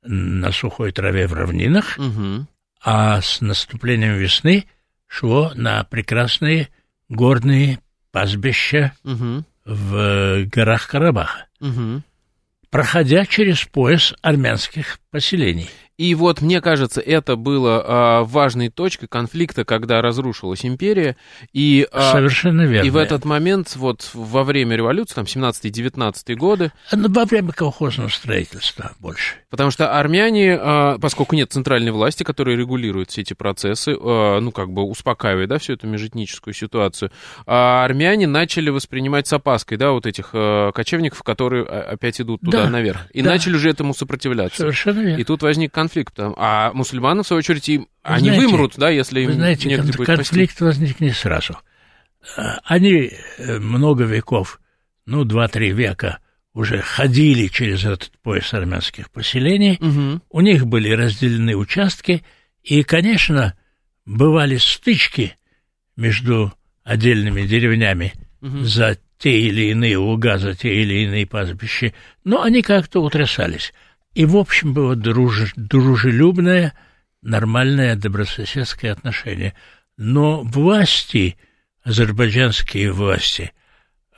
на 0.03 0.51
сухой 0.51 0.91
траве 0.91 1.27
в 1.27 1.33
равнинах, 1.33 1.97
угу. 1.97 2.47
а 2.83 3.21
с 3.21 3.41
наступлением 3.41 4.15
весны 4.15 4.65
шло 5.07 5.51
на 5.55 5.83
прекрасные 5.83 6.69
горные 7.09 7.79
пастбища 8.11 8.93
угу. 9.03 9.43
в 9.65 10.45
горах 10.45 10.87
Карабаха, 10.87 11.47
угу. 11.59 12.01
проходя 12.69 13.25
через 13.25 13.63
пояс 13.65 14.13
армянских 14.21 14.99
поселений. 15.11 15.69
И 15.97 16.15
вот, 16.15 16.41
мне 16.41 16.61
кажется, 16.61 16.99
это 16.99 17.35
было 17.35 17.83
а, 17.85 18.23
важной 18.23 18.69
точкой 18.69 19.07
конфликта, 19.07 19.65
когда 19.65 20.01
разрушилась 20.01 20.65
империя. 20.65 21.15
И, 21.53 21.87
а, 21.91 22.13
Совершенно 22.13 22.63
верно. 22.63 22.87
И 22.87 22.89
в 22.89 22.97
этот 22.97 23.23
момент, 23.23 23.75
вот 23.75 24.09
во 24.13 24.43
время 24.43 24.75
революции, 24.75 25.13
там, 25.13 25.25
17-19 25.25 26.35
годы... 26.35 26.71
Ну, 26.91 27.07
во 27.07 27.25
время 27.25 27.51
колхозного 27.51 28.09
строительства 28.09 28.93
больше. 28.99 29.35
Потому 29.51 29.69
что 29.69 29.95
армяне, 29.99 30.57
а, 30.59 30.97
поскольку 30.97 31.35
нет 31.35 31.51
центральной 31.51 31.91
власти, 31.91 32.23
которая 32.23 32.55
регулирует 32.55 33.11
все 33.11 33.21
эти 33.21 33.33
процессы, 33.33 33.95
а, 33.95 34.39
ну, 34.39 34.51
как 34.51 34.71
бы 34.71 34.81
успокаивает, 34.81 35.49
да, 35.49 35.59
всю 35.59 35.73
эту 35.73 35.85
межэтническую 35.85 36.55
ситуацию, 36.55 37.11
а 37.45 37.85
армяне 37.85 38.25
начали 38.25 38.69
воспринимать 38.69 39.27
с 39.27 39.33
опаской, 39.33 39.77
да, 39.77 39.91
вот 39.91 40.07
этих 40.07 40.31
а, 40.33 40.71
кочевников, 40.71 41.21
которые 41.21 41.63
а, 41.63 41.91
опять 41.91 42.19
идут 42.19 42.41
туда 42.41 42.63
да, 42.63 42.69
наверх. 42.71 43.05
И 43.11 43.21
да. 43.21 43.29
начали 43.29 43.55
уже 43.55 43.69
этому 43.69 43.93
сопротивляться. 43.93 44.57
Совершенно 44.57 45.01
верно. 45.01 45.21
И 45.21 45.23
тут 45.23 45.43
возник 45.43 45.71
конфликт 45.71 45.80
конфликт. 45.81 46.13
А 46.17 46.71
мусульманы, 46.73 47.23
в 47.23 47.27
свою 47.27 47.39
очередь, 47.39 47.67
им, 47.69 47.87
они 48.03 48.29
знаете, 48.29 48.47
вымрут, 48.47 48.73
да, 48.77 48.89
если 48.89 49.21
им 49.21 49.33
знаете, 49.33 49.69
негде 49.69 49.91
будет 49.91 50.05
конфликт 50.05 50.53
спасти. 50.53 50.63
возник 50.63 50.99
не 50.99 51.11
сразу. 51.11 51.57
А, 52.37 52.59
они 52.63 53.11
э, 53.37 53.59
много 53.59 54.03
веков, 54.03 54.59
ну, 55.05 55.23
два-три 55.23 55.71
века 55.71 56.19
уже 56.53 56.81
ходили 56.81 57.47
через 57.47 57.85
этот 57.85 58.11
пояс 58.21 58.53
армянских 58.53 59.09
поселений, 59.09 59.77
угу. 59.79 60.21
у 60.29 60.41
них 60.41 60.67
были 60.67 60.89
разделены 60.89 61.55
участки, 61.55 62.23
и, 62.61 62.83
конечно, 62.83 63.55
бывали 64.05 64.57
стычки 64.57 65.37
между 65.95 66.53
отдельными 66.83 67.43
деревнями 67.43 68.13
угу. 68.41 68.59
за 68.59 68.97
те 69.17 69.39
или 69.39 69.71
иные 69.71 69.97
луга, 69.97 70.37
за 70.37 70.55
те 70.55 70.73
или 70.81 71.05
иные 71.05 71.25
пастбища, 71.25 71.93
но 72.23 72.41
они 72.41 72.61
как-то 72.61 73.01
утрясались. 73.01 73.73
И, 74.13 74.25
в 74.25 74.35
общем, 74.35 74.73
было 74.73 74.95
друж... 74.95 75.53
дружелюбное, 75.55 76.73
нормальное 77.21 77.95
добрососедское 77.95 78.91
отношение. 78.91 79.55
Но 79.97 80.41
власти, 80.43 81.37
азербайджанские 81.83 82.91
власти, 82.91 83.53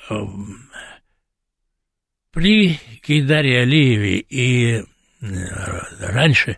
эм, 0.09 0.69
при 2.31 2.79
Гейдаре 3.05 3.61
Алиеве 3.61 4.17
и 4.17 4.77
э, 4.77 4.85
раньше, 5.99 6.57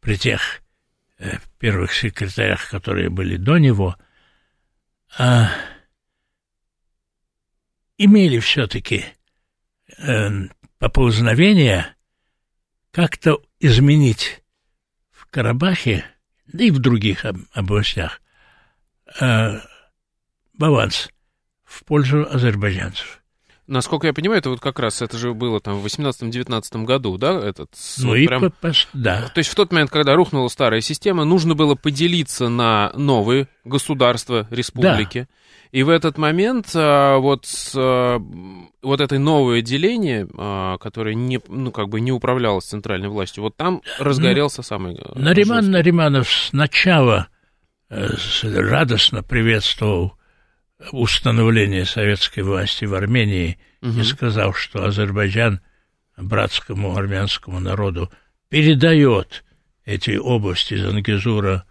при 0.00 0.16
тех 0.16 0.60
э, 1.18 1.38
первых 1.58 1.94
секретарях, 1.94 2.68
которые 2.68 3.08
были 3.08 3.36
до 3.36 3.56
него, 3.56 3.96
а, 5.16 5.50
имели 7.96 8.38
все-таки 8.40 9.04
э, 9.96 10.30
поползновения 10.78 11.93
как-то 12.94 13.42
изменить 13.58 14.44
в 15.10 15.26
Карабахе, 15.26 16.04
да 16.46 16.62
и 16.62 16.70
в 16.70 16.78
других 16.78 17.26
областях, 17.52 18.22
э, 19.20 19.58
баланс 20.52 21.10
в 21.64 21.84
пользу 21.84 22.24
азербайджанцев. 22.24 23.20
Насколько 23.66 24.08
я 24.08 24.12
понимаю, 24.12 24.40
это 24.40 24.50
вот 24.50 24.60
как 24.60 24.78
раз, 24.78 25.00
это 25.00 25.16
же 25.16 25.32
было 25.32 25.58
там 25.58 25.78
в 25.78 25.86
18-19 25.86 26.84
году, 26.84 27.16
да? 27.16 27.32
Этот, 27.38 27.70
ну 27.98 28.08
вот 28.08 28.16
и 28.16 28.26
прям... 28.26 28.50
по, 28.50 28.72
да. 28.92 29.30
То 29.34 29.38
есть 29.38 29.50
в 29.50 29.54
тот 29.54 29.72
момент, 29.72 29.90
когда 29.90 30.14
рухнула 30.14 30.48
старая 30.48 30.82
система, 30.82 31.24
нужно 31.24 31.54
было 31.54 31.74
поделиться 31.74 32.48
на 32.48 32.92
новые 32.94 33.48
государства, 33.64 34.46
республики. 34.50 35.28
Да. 35.30 35.34
И 35.72 35.82
в 35.82 35.88
этот 35.88 36.18
момент 36.18 36.70
а, 36.74 37.16
вот, 37.18 37.46
а, 37.74 38.18
вот 38.82 39.00
это 39.00 39.18
новое 39.18 39.62
деление, 39.62 40.28
а, 40.36 40.76
которое 40.76 41.14
не, 41.14 41.40
ну, 41.48 41.72
как 41.72 41.88
бы 41.88 42.00
не 42.00 42.12
управлялось 42.12 42.64
центральной 42.64 43.08
властью, 43.08 43.42
вот 43.42 43.56
там 43.56 43.80
разгорелся 43.98 44.58
ну, 44.58 44.62
самый... 44.62 45.00
Нариман 45.14 45.62
жесткий. 45.62 45.72
Нариманов 45.72 46.30
сначала 46.30 47.28
э, 47.88 48.08
радостно 48.42 49.22
приветствовал 49.22 50.14
установление 50.92 51.84
советской 51.84 52.40
власти 52.40 52.84
в 52.84 52.94
Армении 52.94 53.58
угу. 53.80 54.00
и 54.00 54.04
сказал, 54.04 54.52
что 54.54 54.84
Азербайджан 54.84 55.60
братскому 56.16 56.96
армянскому 56.96 57.60
народу 57.60 58.10
передает 58.48 59.44
эти 59.84 60.16
области 60.16 60.74
Зангезура 60.76 61.64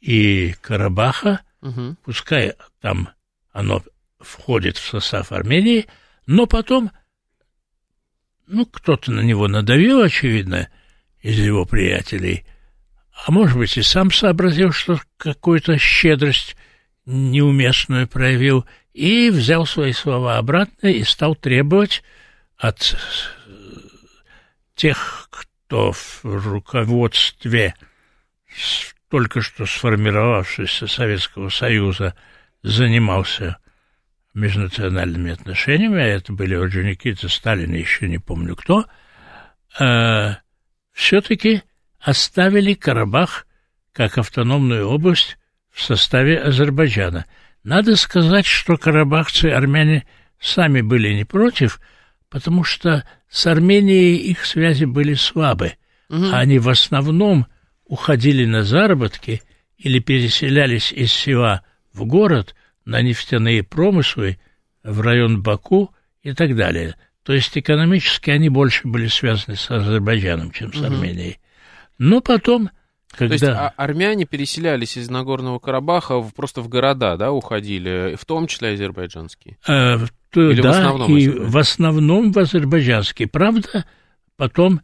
и 0.00 0.54
Карабаха, 0.60 1.40
угу. 1.60 1.96
пускай 2.04 2.54
там 2.80 3.10
оно 3.52 3.82
входит 4.20 4.76
в 4.76 4.86
состав 4.86 5.32
Армении, 5.32 5.86
но 6.26 6.46
потом, 6.46 6.90
ну, 8.46 8.66
кто-то 8.66 9.10
на 9.10 9.20
него 9.20 9.48
надавил, 9.48 10.02
очевидно, 10.02 10.68
из 11.20 11.38
его 11.38 11.64
приятелей, 11.64 12.44
а 13.26 13.32
может 13.32 13.58
быть 13.58 13.76
и 13.76 13.82
сам 13.82 14.12
сообразил, 14.12 14.72
что 14.72 15.00
какую-то 15.16 15.78
щедрость 15.78 16.56
неуместную 17.08 18.06
проявил, 18.06 18.66
и 18.92 19.30
взял 19.30 19.64
свои 19.64 19.92
слова 19.92 20.36
обратно 20.36 20.88
и 20.88 21.02
стал 21.04 21.34
требовать 21.34 22.02
от 22.56 22.96
тех, 24.74 25.28
кто 25.30 25.92
в 25.92 26.24
руководстве 26.24 27.74
только 29.08 29.40
что 29.40 29.64
сформировавшегося 29.64 30.86
Советского 30.86 31.48
Союза 31.48 32.14
занимался 32.62 33.56
межнациональными 34.34 35.32
отношениями, 35.32 36.02
а 36.02 36.06
это 36.06 36.32
были 36.32 36.54
Орджоникидзе, 36.54 37.28
Сталин 37.28 37.74
и 37.74 37.78
еще 37.78 38.06
не 38.08 38.18
помню 38.18 38.54
кто, 38.54 38.84
э, 39.80 40.34
все-таки 40.92 41.62
оставили 42.00 42.74
Карабах 42.74 43.46
как 43.92 44.18
автономную 44.18 44.86
область 44.86 45.37
в 45.78 45.82
составе 45.84 46.40
Азербайджана. 46.40 47.24
Надо 47.62 47.94
сказать, 47.94 48.46
что 48.46 48.76
карабахцы, 48.76 49.46
армяне, 49.46 50.06
сами 50.40 50.80
были 50.80 51.14
не 51.14 51.24
против, 51.24 51.80
потому 52.28 52.64
что 52.64 53.06
с 53.30 53.46
Арменией 53.46 54.16
их 54.16 54.44
связи 54.44 54.86
были 54.86 55.14
слабы. 55.14 55.74
Угу. 56.10 56.30
Они 56.32 56.58
в 56.58 56.68
основном 56.68 57.46
уходили 57.84 58.44
на 58.44 58.64
заработки 58.64 59.40
или 59.76 60.00
переселялись 60.00 60.92
из 60.92 61.12
села 61.12 61.62
в 61.92 62.04
город 62.06 62.56
на 62.84 63.00
нефтяные 63.00 63.62
промыслы 63.62 64.40
в 64.82 65.00
район 65.00 65.42
Баку 65.44 65.94
и 66.22 66.32
так 66.32 66.56
далее. 66.56 66.96
То 67.22 67.34
есть 67.34 67.56
экономически 67.56 68.30
они 68.30 68.48
больше 68.48 68.88
были 68.88 69.06
связаны 69.06 69.56
с 69.56 69.70
Азербайджаном, 69.70 70.50
чем 70.50 70.72
с 70.72 70.78
угу. 70.78 70.86
Арменией. 70.86 71.38
Но 71.98 72.20
потом, 72.20 72.70
когда... 73.10 73.28
То 73.38 73.44
есть 73.44 73.44
а 73.44 73.72
армяне 73.76 74.26
переселялись 74.26 74.96
из 74.96 75.08
Нагорного 75.10 75.58
Карабаха 75.58 76.20
в, 76.20 76.34
просто 76.34 76.60
в 76.60 76.68
города, 76.68 77.16
да, 77.16 77.32
уходили, 77.32 78.16
в 78.18 78.24
том 78.24 78.46
числе 78.46 78.70
азербайджанские? 78.70 79.56
Э, 79.66 79.98
то, 80.30 80.50
Или 80.50 80.60
да, 80.60 80.72
в 80.72 80.76
основном 80.76 81.16
и 81.16 81.28
в 81.28 81.56
основном 81.56 82.32
в 82.32 82.38
азербайджанские. 82.38 83.28
Правда, 83.28 83.86
потом 84.36 84.82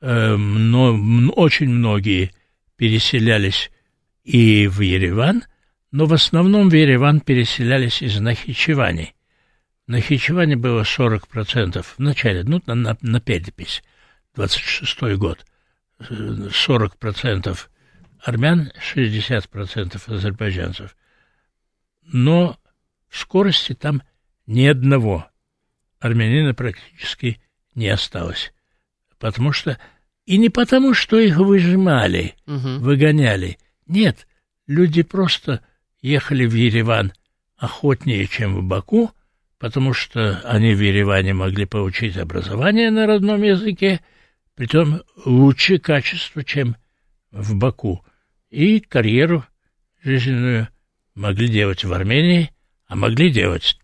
э, 0.00 0.36
но, 0.36 1.30
очень 1.36 1.68
многие 1.68 2.32
переселялись 2.76 3.70
и 4.24 4.66
в 4.66 4.80
Ереван, 4.80 5.44
но 5.92 6.06
в 6.06 6.12
основном 6.12 6.68
в 6.68 6.74
Ереван 6.74 7.20
переселялись 7.20 8.02
из 8.02 8.18
Нахичевани. 8.20 9.14
В 9.86 9.90
Нахичеване 9.90 10.56
было 10.56 10.82
40% 10.82 11.82
в 11.82 11.98
начале, 11.98 12.42
ну, 12.44 12.60
на, 12.66 12.74
на, 12.74 12.96
на 13.00 13.20
перепись, 13.20 13.82
26-й 14.36 15.16
год. 15.16 15.44
40% 16.00 17.58
армян, 18.22 18.72
60% 18.94 20.14
азербайджанцев. 20.14 20.96
Но 22.02 22.58
в 23.08 23.18
скорости 23.18 23.74
там 23.74 24.02
ни 24.46 24.66
одного 24.66 25.26
армянина 25.98 26.54
практически 26.54 27.40
не 27.74 27.88
осталось. 27.88 28.52
Потому 29.18 29.52
что 29.52 29.78
и 30.26 30.38
не 30.38 30.48
потому, 30.48 30.94
что 30.94 31.18
их 31.18 31.36
выжимали, 31.36 32.34
угу. 32.46 32.78
выгоняли. 32.78 33.58
Нет, 33.86 34.26
люди 34.66 35.02
просто 35.02 35.60
ехали 36.00 36.46
в 36.46 36.54
Ереван 36.54 37.12
охотнее, 37.56 38.26
чем 38.26 38.56
в 38.56 38.62
Баку, 38.62 39.10
потому 39.58 39.92
что 39.92 40.40
они 40.44 40.74
в 40.74 40.80
Ереване 40.80 41.34
могли 41.34 41.66
получить 41.66 42.16
образование 42.16 42.90
на 42.90 43.06
родном 43.06 43.42
языке, 43.42 44.00
притом 44.60 45.02
лучшее 45.24 45.80
качество, 45.80 46.44
чем 46.44 46.76
в 47.30 47.54
Баку, 47.54 48.04
и 48.50 48.78
карьеру 48.78 49.42
жизненную 50.02 50.68
могли 51.14 51.48
делать 51.48 51.82
в 51.82 51.90
Армении, 51.90 52.50
а 52.86 52.94
могли 52.94 53.30
делать 53.30 53.78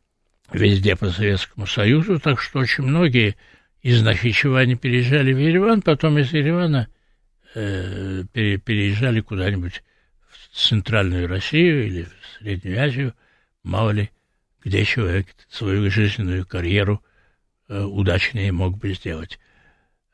везде 0.53 0.95
по 0.95 1.09
Советскому 1.09 1.67
Союзу, 1.67 2.21
так 2.21 2.43
что 2.43 2.59
очень 2.59 2.85
многие 2.85 3.37
из 3.81 4.03
Нахичевани 4.03 4.75
переезжали 4.75 5.33
в 5.33 5.39
Ереван, 5.39 5.81
потом 5.81 6.19
из 6.19 6.31
Еревана 6.35 6.89
э, 7.55 8.25
переезжали 8.35 9.21
куда-нибудь 9.23 9.83
в 10.29 10.59
Центральную 10.59 11.27
Россию 11.27 11.87
или 11.87 12.03
в 12.03 12.39
Среднюю 12.39 12.85
Азию, 12.85 13.15
мало 13.63 13.93
ли, 13.93 14.11
где 14.63 14.85
человек 14.85 15.29
свою 15.49 15.91
жизненную 15.91 16.45
карьеру 16.45 17.03
э, 17.71 17.81
удачнее 17.81 18.53
мог 18.53 18.77
бы 18.77 18.93
сделать. 18.93 19.39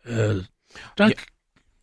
Э, 0.04 0.40
так... 0.96 1.10
Я, 1.10 1.16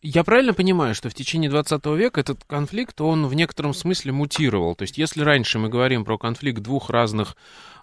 я 0.01 0.23
правильно 0.23 0.53
понимаю, 0.53 0.95
что 0.95 1.09
в 1.09 1.13
течение 1.13 1.49
20 1.49 1.85
века 1.87 2.21
этот 2.21 2.43
конфликт, 2.45 3.01
он 3.01 3.27
в 3.27 3.33
некотором 3.33 3.73
смысле 3.73 4.11
мутировал? 4.11 4.75
То 4.75 4.83
есть 4.83 4.97
если 4.97 5.21
раньше 5.21 5.59
мы 5.59 5.69
говорим 5.69 6.05
про 6.05 6.17
конфликт 6.17 6.61
двух 6.61 6.89
разных 6.89 7.35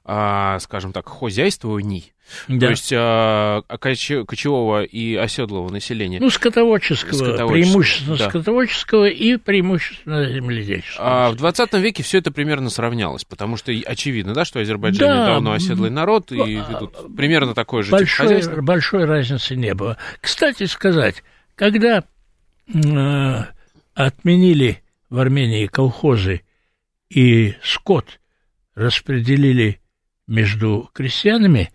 скажем 0.06 0.92
так, 0.92 1.08
хозяйствований, 1.08 2.12
да. 2.46 2.66
то 2.66 2.70
есть 2.70 2.92
а, 2.94 3.62
кочевого 3.78 4.84
и 4.84 5.16
оседлого 5.16 5.70
населения. 5.70 6.20
Ну, 6.20 6.30
скотоводческого, 6.30 7.14
скотоводческого 7.14 7.52
преимущественно 7.52 8.16
да. 8.16 8.28
скотоводческого 8.28 9.08
и 9.08 9.36
преимущественно 9.36 10.28
земледельческого. 10.28 11.26
А 11.26 11.30
в 11.30 11.36
20 11.36 11.72
веке 11.74 12.02
все 12.04 12.18
это 12.18 12.30
примерно 12.30 12.70
сравнялось, 12.70 13.24
потому 13.24 13.56
что 13.56 13.72
очевидно, 13.84 14.32
да, 14.32 14.44
что 14.44 14.60
Азербайджан 14.60 15.08
да, 15.08 15.26
давно 15.26 15.52
оседлый 15.52 15.90
народ, 15.90 16.30
и 16.30 16.36
ведут 16.36 17.16
примерно 17.16 17.54
такое 17.54 17.82
же 17.82 17.90
большой, 17.90 18.06
тип 18.06 18.16
хозяйства. 18.16 18.62
Большой 18.62 19.04
разницы 19.06 19.56
не 19.56 19.74
было. 19.74 19.96
Кстати 20.20 20.66
сказать, 20.66 21.24
когда 21.56 22.04
э, 22.72 23.44
отменили 23.94 24.82
в 25.10 25.18
Армении 25.18 25.66
колхозы 25.66 26.42
и 27.08 27.54
скот 27.62 28.20
распределили 28.74 29.80
между 30.26 30.90
крестьянами, 30.92 31.72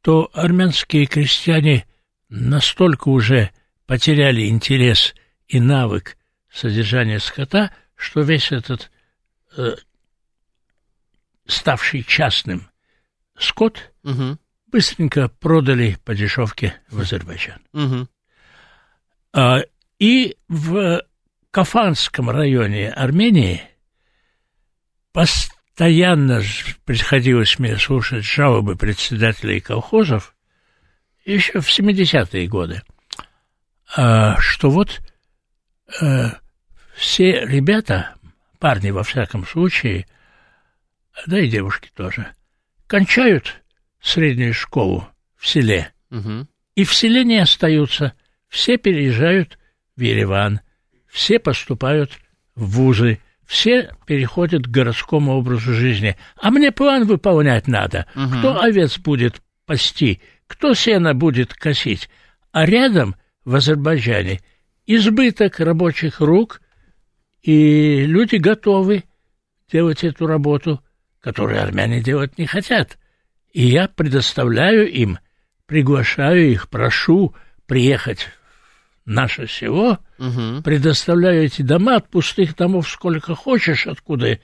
то 0.00 0.30
армянские 0.32 1.06
крестьяне 1.06 1.86
настолько 2.28 3.08
уже 3.08 3.50
потеряли 3.86 4.48
интерес 4.48 5.14
и 5.48 5.60
навык 5.60 6.16
содержания 6.50 7.18
скота, 7.18 7.74
что 7.96 8.20
весь 8.20 8.52
этот 8.52 8.90
э, 9.56 9.76
ставший 11.46 12.02
частным 12.02 12.70
скот 13.38 13.92
угу. 14.02 14.38
быстренько 14.66 15.28
продали 15.28 15.98
по 16.04 16.14
дешевке 16.14 16.74
в 16.90 17.00
Азербайджан. 17.00 17.60
Угу. 17.72 18.08
А, 19.32 19.60
и 19.98 20.36
в 20.48 21.02
Кафанском 21.50 22.30
районе 22.30 22.90
Армении 22.90 23.62
пост 25.12 25.53
постоянно 25.74 26.40
приходилось 26.84 27.58
мне 27.58 27.76
слушать 27.78 28.24
жалобы 28.24 28.76
председателей 28.76 29.58
колхозов 29.58 30.36
еще 31.24 31.60
в 31.60 31.68
70-е 31.68 32.46
годы, 32.46 32.82
а, 33.96 34.38
что 34.40 34.70
вот 34.70 35.00
э, 36.00 36.30
все 36.94 37.44
ребята, 37.44 38.14
парни 38.60 38.90
во 38.90 39.02
всяком 39.02 39.44
случае, 39.44 40.06
да 41.26 41.40
и 41.40 41.48
девушки 41.48 41.90
тоже, 41.92 42.28
кончают 42.86 43.60
среднюю 44.00 44.54
школу 44.54 45.08
в 45.36 45.48
селе, 45.48 45.92
угу. 46.10 46.46
и 46.76 46.84
в 46.84 46.94
селе 46.94 47.24
не 47.24 47.38
остаются, 47.38 48.12
все 48.48 48.76
переезжают 48.76 49.58
в 49.96 50.02
Ереван, 50.02 50.60
все 51.08 51.40
поступают 51.40 52.12
в 52.54 52.76
вузы, 52.76 53.18
все 53.46 53.94
переходят 54.06 54.66
к 54.66 54.70
городскому 54.70 55.32
образу 55.32 55.72
жизни. 55.72 56.16
А 56.40 56.50
мне 56.50 56.72
план 56.72 57.04
выполнять 57.04 57.68
надо. 57.68 58.06
Угу. 58.14 58.38
Кто 58.38 58.60
овец 58.60 58.98
будет 58.98 59.42
пасти, 59.66 60.20
кто 60.46 60.74
сено 60.74 61.14
будет 61.14 61.54
косить. 61.54 62.08
А 62.52 62.66
рядом, 62.66 63.16
в 63.44 63.54
Азербайджане, 63.54 64.40
избыток 64.86 65.60
рабочих 65.60 66.20
рук, 66.20 66.60
и 67.42 68.04
люди 68.06 68.36
готовы 68.36 69.04
делать 69.70 70.04
эту 70.04 70.26
работу, 70.26 70.82
которую 71.20 71.62
армяне 71.62 72.00
делать 72.00 72.38
не 72.38 72.46
хотят. 72.46 72.98
И 73.52 73.66
я 73.66 73.88
предоставляю 73.88 74.90
им, 74.90 75.18
приглашаю 75.66 76.50
их, 76.50 76.68
прошу 76.68 77.34
приехать 77.66 78.28
наше 79.04 79.46
село, 79.46 79.98
угу. 80.18 80.62
предоставляю 80.62 81.44
эти 81.44 81.62
дома 81.62 81.96
от 81.96 82.08
пустых 82.08 82.56
домов 82.56 82.88
сколько 82.88 83.34
хочешь, 83.34 83.86
откуда 83.86 84.38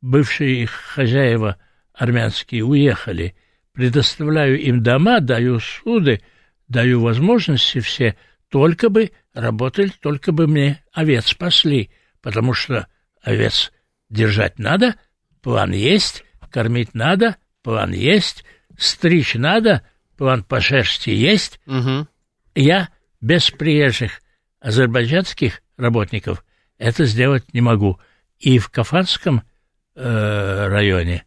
бывшие 0.00 0.62
их 0.62 0.70
хозяева 0.70 1.56
армянские 1.92 2.64
уехали. 2.64 3.34
Предоставляю 3.72 4.60
им 4.60 4.82
дома, 4.82 5.20
даю 5.20 5.60
суды, 5.60 6.22
даю 6.68 7.00
возможности 7.00 7.80
все, 7.80 8.16
только 8.48 8.88
бы 8.88 9.12
работали, 9.34 9.92
только 10.00 10.32
бы 10.32 10.46
мне 10.46 10.82
овец 10.92 11.26
спасли, 11.26 11.90
потому 12.22 12.54
что 12.54 12.86
овец 13.22 13.72
держать 14.08 14.58
надо, 14.58 14.94
план 15.42 15.72
есть, 15.72 16.24
кормить 16.50 16.94
надо, 16.94 17.36
план 17.62 17.92
есть, 17.92 18.44
стричь 18.78 19.34
надо, 19.34 19.82
план 20.16 20.42
по 20.42 20.60
шерсти 20.60 21.10
есть. 21.10 21.60
Угу. 21.66 22.06
Я 22.54 22.88
без 23.26 23.50
приезжих 23.50 24.22
азербайджанских 24.60 25.60
работников 25.76 26.44
это 26.78 27.06
сделать 27.06 27.52
не 27.52 27.60
могу. 27.60 27.98
И 28.38 28.60
в 28.60 28.68
Кафанском 28.68 29.42
э, 29.96 30.68
районе, 30.68 31.24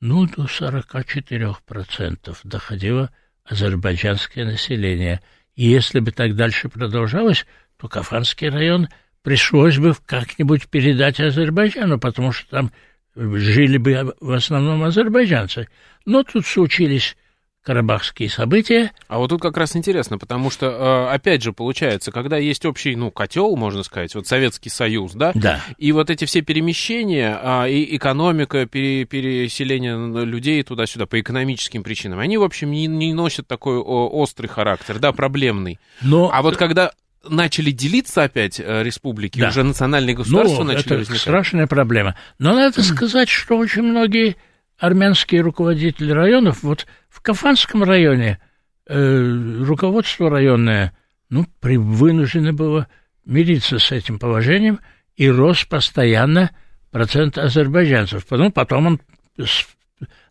ну, 0.00 0.26
до 0.26 0.44
44% 0.44 2.36
доходило 2.44 3.10
азербайджанское 3.42 4.44
население. 4.44 5.22
И 5.54 5.66
если 5.68 6.00
бы 6.00 6.12
так 6.12 6.36
дальше 6.36 6.68
продолжалось, 6.68 7.46
то 7.78 7.88
Кафанский 7.88 8.50
район 8.50 8.88
пришлось 9.22 9.78
бы 9.78 9.94
как-нибудь 10.04 10.68
передать 10.68 11.20
Азербайджану, 11.20 11.98
потому 11.98 12.32
что 12.32 12.50
там 12.50 12.70
жили 13.14 13.78
бы 13.78 14.14
в 14.20 14.32
основном 14.32 14.82
азербайджанцы. 14.82 15.68
Но 16.04 16.22
тут 16.22 16.44
случились 16.44 17.16
карабахские 17.64 18.30
события. 18.30 18.92
А 19.08 19.18
вот 19.18 19.28
тут 19.28 19.42
как 19.42 19.56
раз 19.56 19.76
интересно, 19.76 20.16
потому 20.16 20.50
что, 20.50 20.66
э, 20.66 21.14
опять 21.14 21.42
же, 21.42 21.52
получается, 21.52 22.12
когда 22.12 22.38
есть 22.38 22.64
общий, 22.64 22.96
ну, 22.96 23.10
котел, 23.10 23.56
можно 23.56 23.82
сказать, 23.82 24.14
вот 24.14 24.26
Советский 24.26 24.70
Союз, 24.70 25.12
да? 25.12 25.32
Да. 25.34 25.62
И 25.76 25.92
вот 25.92 26.08
эти 26.08 26.24
все 26.24 26.40
перемещения, 26.40 27.38
а, 27.40 27.66
и 27.66 27.96
экономика, 27.96 28.66
пере, 28.66 29.04
переселение 29.04 30.24
людей 30.24 30.62
туда-сюда 30.62 31.06
по 31.06 31.20
экономическим 31.20 31.82
причинам, 31.82 32.20
они, 32.20 32.38
в 32.38 32.42
общем, 32.42 32.70
не, 32.70 32.86
не 32.86 33.12
носят 33.12 33.46
такой 33.46 33.76
острый 33.76 34.46
характер, 34.46 34.98
да, 34.98 35.12
проблемный. 35.12 35.78
Но... 36.00 36.30
А 36.32 36.42
вот 36.42 36.56
когда 36.56 36.92
начали 37.28 37.70
делиться 37.70 38.22
опять 38.22 38.60
э, 38.60 38.82
республики, 38.82 39.40
да. 39.40 39.48
уже 39.48 39.62
национальные 39.62 40.14
государства 40.14 40.62
ну, 40.62 40.72
начали 40.72 40.86
это 40.86 40.94
возникать. 40.98 41.20
страшная 41.20 41.66
проблема. 41.66 42.16
Но 42.38 42.54
надо 42.54 42.82
сказать, 42.82 43.28
что 43.28 43.56
очень 43.56 43.82
многие 43.82 44.36
армянские 44.78 45.40
руководители 45.40 46.12
районов, 46.12 46.62
вот 46.62 46.86
в 47.08 47.20
Кафанском 47.20 47.82
районе 47.82 48.38
э, 48.86 49.62
руководство 49.64 50.30
районное, 50.30 50.96
ну, 51.28 51.46
при, 51.60 51.76
вынуждено 51.76 52.52
было 52.52 52.86
мириться 53.24 53.78
с 53.78 53.92
этим 53.92 54.18
положением, 54.18 54.80
и 55.16 55.28
рос 55.28 55.64
постоянно 55.64 56.52
процент 56.90 57.36
азербайджанцев. 57.36 58.24
Потом, 58.26 58.52
потом 58.52 58.86
он 58.86 59.00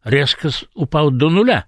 резко 0.03 0.49
упал 0.73 1.11
до 1.11 1.29
нуля, 1.29 1.65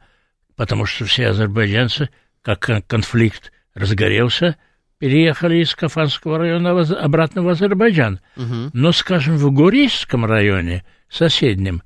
потому 0.55 0.85
что 0.85 1.05
все 1.05 1.27
азербайджанцы, 1.27 2.09
как 2.41 2.87
конфликт 2.87 3.51
разгорелся, 3.75 4.55
переехали 4.99 5.57
из 5.57 5.75
Кафанского 5.75 6.37
района 6.37 6.71
обратно 6.81 7.43
в 7.43 7.49
Азербайджан. 7.49 8.19
Угу. 8.35 8.71
Но, 8.73 8.91
скажем, 8.91 9.37
в 9.37 9.51
Гурийском 9.51 10.25
районе, 10.25 10.83
соседнем, 11.09 11.83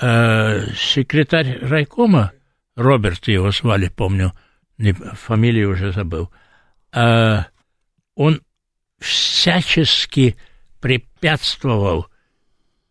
э, 0.00 0.66
секретарь 0.74 1.58
райкома, 1.60 2.32
Роберт 2.74 3.28
его 3.28 3.50
звали, 3.50 3.88
помню, 3.88 4.32
не, 4.78 4.92
фамилию 4.92 5.70
уже 5.70 5.92
забыл, 5.92 6.30
э, 6.92 7.38
он 8.14 8.40
всячески 8.98 10.36
препятствовал 10.80 12.06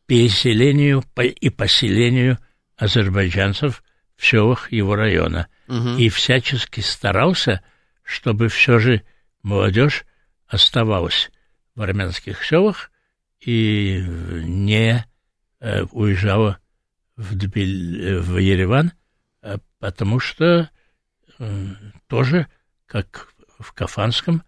переселению 0.05 1.03
и 1.17 1.49
поселению 1.49 2.37
азербайджанцев 2.75 3.83
в 4.17 4.25
селах 4.25 4.71
его 4.71 4.95
района. 4.95 5.47
Угу. 5.67 5.97
И 5.97 6.09
всячески 6.09 6.81
старался, 6.81 7.61
чтобы 8.03 8.49
все 8.49 8.79
же 8.79 9.03
молодежь 9.41 10.05
оставалась 10.47 11.31
в 11.75 11.81
армянских 11.81 12.43
селах 12.43 12.91
и 13.39 14.03
не 14.43 15.05
э, 15.59 15.83
уезжала 15.91 16.59
в, 17.21 17.37
Тбиль, 17.37 18.19
в 18.19 18.37
Ереван, 18.37 18.93
э, 19.41 19.57
потому 19.79 20.19
что 20.19 20.69
э, 21.39 21.67
тоже, 22.07 22.47
как 22.85 23.33
в 23.59 23.73
Кафанском, 23.73 24.43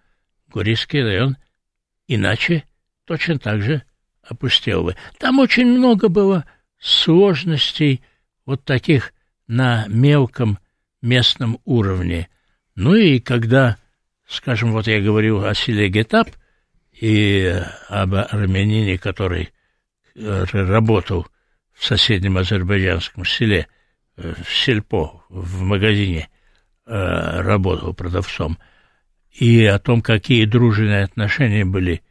Гурийский 0.48 1.02
район 1.02 1.38
иначе 2.08 2.64
точно 3.06 3.40
так 3.40 3.62
же 3.62 3.84
опустел 4.22 4.84
бы. 4.84 4.96
Там 5.20 5.40
очень 5.40 5.66
много 5.66 6.10
было 6.10 6.46
сложностей 6.80 8.04
вот 8.46 8.64
таких 8.64 9.14
на 9.48 9.86
мелком 9.88 10.60
местном 11.02 11.60
уровне. 11.66 12.30
Ну 12.76 12.96
и 12.96 13.20
когда 13.20 13.78
Скажем, 14.28 14.72
вот 14.72 14.88
я 14.88 15.02
говорил 15.02 15.46
о 15.46 15.54
селе 15.54 15.90
Гетап 15.90 16.30
и 16.92 17.62
об 17.88 18.16
армянине, 18.16 18.98
который 18.98 19.52
э, 20.16 20.46
работал 20.52 21.28
в 21.74 21.86
соседнем 21.86 22.38
азербайджанском 22.38 23.26
селе, 23.26 23.68
э, 24.18 24.34
в 24.44 24.54
сельпо, 24.54 25.24
в 25.30 25.62
магазине 25.62 26.30
э, 26.86 27.42
работал 27.42 27.94
продавцом, 27.94 28.58
и 29.32 29.66
о 29.66 29.80
том, 29.80 30.02
какие 30.02 30.46
дружные 30.46 31.04
отношения 31.04 31.66
были 31.66 32.04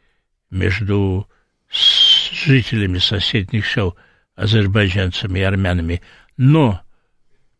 между 0.50 1.28
жителями 1.70 2.98
соседних 2.98 3.66
сел, 3.66 3.96
азербайджанцами 4.34 5.38
и 5.38 5.42
армянами. 5.42 6.02
Но 6.36 6.80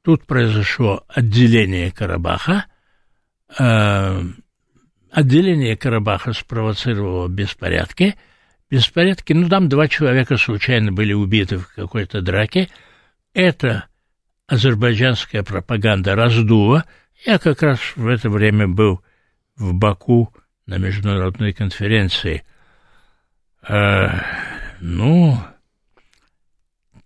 тут 0.03 0.26
произошло 0.26 1.05
отделение 1.09 1.92
Карабаха, 1.92 2.66
Отделение 5.12 5.76
Карабаха 5.76 6.32
спровоцировало 6.32 7.28
беспорядки. 7.28 8.14
Беспорядки, 8.72 9.34
ну 9.34 9.50
там 9.50 9.68
два 9.68 9.86
человека 9.86 10.38
случайно 10.38 10.92
были 10.92 11.12
убиты 11.12 11.58
в 11.58 11.68
какой-то 11.74 12.22
драке. 12.22 12.70
Это 13.34 13.84
азербайджанская 14.46 15.42
пропаганда 15.42 16.14
раздула. 16.14 16.86
Я 17.26 17.38
как 17.38 17.60
раз 17.60 17.80
в 17.96 18.08
это 18.08 18.30
время 18.30 18.68
был 18.68 19.02
в 19.56 19.74
Баку 19.74 20.32
на 20.64 20.78
международной 20.78 21.52
конференции. 21.52 22.44
Э, 23.68 24.08
ну, 24.80 25.36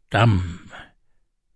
там 0.09 0.61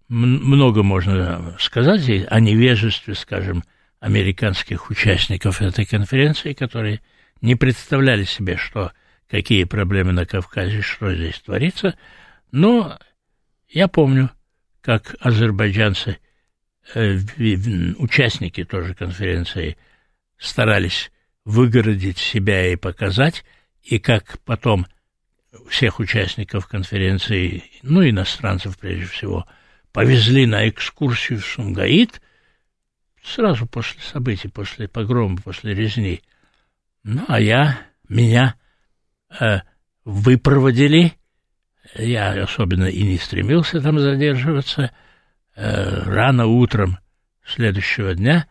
много 0.08 0.82
можно 0.82 1.54
сказать 1.60 2.10
о 2.28 2.40
невежестве, 2.40 3.14
скажем, 3.14 3.62
американских 4.00 4.90
участников 4.90 5.62
этой 5.62 5.86
конференции, 5.86 6.52
которые 6.52 7.00
не 7.40 7.54
представляли 7.54 8.24
себе, 8.24 8.56
что 8.56 8.90
какие 9.30 9.64
проблемы 9.64 10.12
на 10.12 10.26
Кавказе, 10.26 10.82
что 10.82 11.14
здесь 11.14 11.38
творится. 11.40 11.96
Но 12.50 12.98
я 13.68 13.88
помню, 13.88 14.30
как 14.80 15.14
азербайджанцы, 15.20 16.18
э, 16.94 17.18
участники 17.98 18.64
тоже 18.64 18.94
конференции, 18.94 19.76
старались 20.38 21.12
выгородить 21.44 22.18
себя 22.18 22.66
и 22.72 22.76
показать, 22.76 23.44
и 23.82 23.98
как 23.98 24.38
потом 24.44 24.86
всех 25.68 26.00
участников 26.00 26.66
конференции, 26.66 27.64
ну, 27.82 28.08
иностранцев 28.08 28.78
прежде 28.78 29.06
всего, 29.06 29.46
повезли 29.92 30.46
на 30.46 30.68
экскурсию 30.68 31.40
в 31.40 31.46
Сумгаит– 31.46 32.20
сразу 33.22 33.66
после 33.66 34.00
событий, 34.02 34.48
после 34.48 34.88
погрома, 34.88 35.36
после 35.36 35.74
резни. 35.74 36.22
Ну, 37.02 37.24
а 37.28 37.40
я, 37.40 37.86
меня 38.08 38.56
выпроводили, 40.04 41.12
я 41.94 42.42
особенно 42.42 42.86
и 42.86 43.02
не 43.02 43.18
стремился 43.18 43.80
там 43.80 43.98
задерживаться, 43.98 44.90
э, 45.56 46.02
рано 46.04 46.46
утром 46.46 46.98
следующего 47.44 48.14
дня 48.14 48.46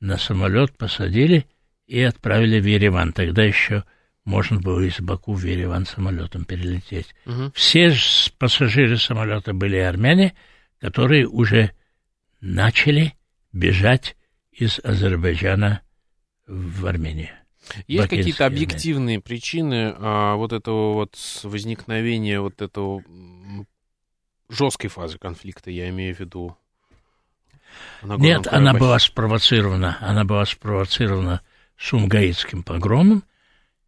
на 0.00 0.18
самолет 0.18 0.76
посадили 0.76 1.46
и 1.86 2.00
отправили 2.02 2.60
в 2.60 2.66
Ереван. 2.66 3.12
Тогда 3.12 3.42
еще 3.42 3.84
можно 4.24 4.60
было 4.60 4.80
из 4.80 5.00
Баку 5.00 5.34
в 5.34 5.44
Ереван 5.44 5.86
самолетом 5.86 6.44
перелететь. 6.44 7.14
Угу. 7.26 7.52
Все 7.54 7.94
пассажиры 8.38 8.98
самолета 8.98 9.52
были 9.52 9.76
армяне, 9.76 10.34
которые 10.80 11.26
уже 11.26 11.72
начали 12.40 13.14
бежать 13.52 14.16
из 14.52 14.80
Азербайджана 14.82 15.80
в 16.46 16.86
Армению. 16.86 17.30
Есть 17.86 18.08
какие-то 18.08 18.46
объективные 18.46 19.20
причины 19.20 19.94
а, 19.98 20.36
вот 20.36 20.52
этого 20.52 20.94
вот 20.94 21.16
возникновения 21.42 22.40
вот 22.40 22.60
этого 22.62 23.02
жесткой 24.48 24.90
фазы 24.90 25.18
конфликта, 25.18 25.70
я 25.70 25.88
имею 25.88 26.14
в 26.14 26.20
виду? 26.20 26.56
Нет, 28.02 28.44
Карабахе. 28.44 28.50
она 28.50 28.74
была 28.74 28.98
спровоцирована, 28.98 29.98
она 30.00 30.24
была 30.24 30.44
спровоцирована 30.44 31.42
Сумгаитским 31.76 32.62
погромом, 32.62 33.24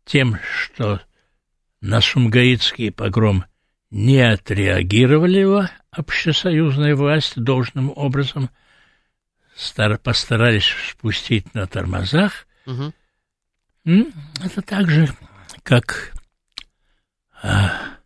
тем, 0.05 0.39
что 0.43 1.01
на 1.81 2.01
Сумгаитский 2.01 2.91
погром 2.91 3.45
не 3.91 4.21
отреагировали 4.21 5.69
общесоюзная 5.91 6.95
власть 6.97 7.35
должным 7.37 7.93
образом– 7.95 8.51
стар, 9.59 9.99
постарались 9.99 10.73
спустить 10.91 11.53
на 11.55 11.67
тормозах. 11.67 12.47
Угу. 12.67 12.93
Это 14.45 14.63
так 14.63 14.91
же, 14.91 15.09
как... 15.63 16.13
А... 17.43 17.99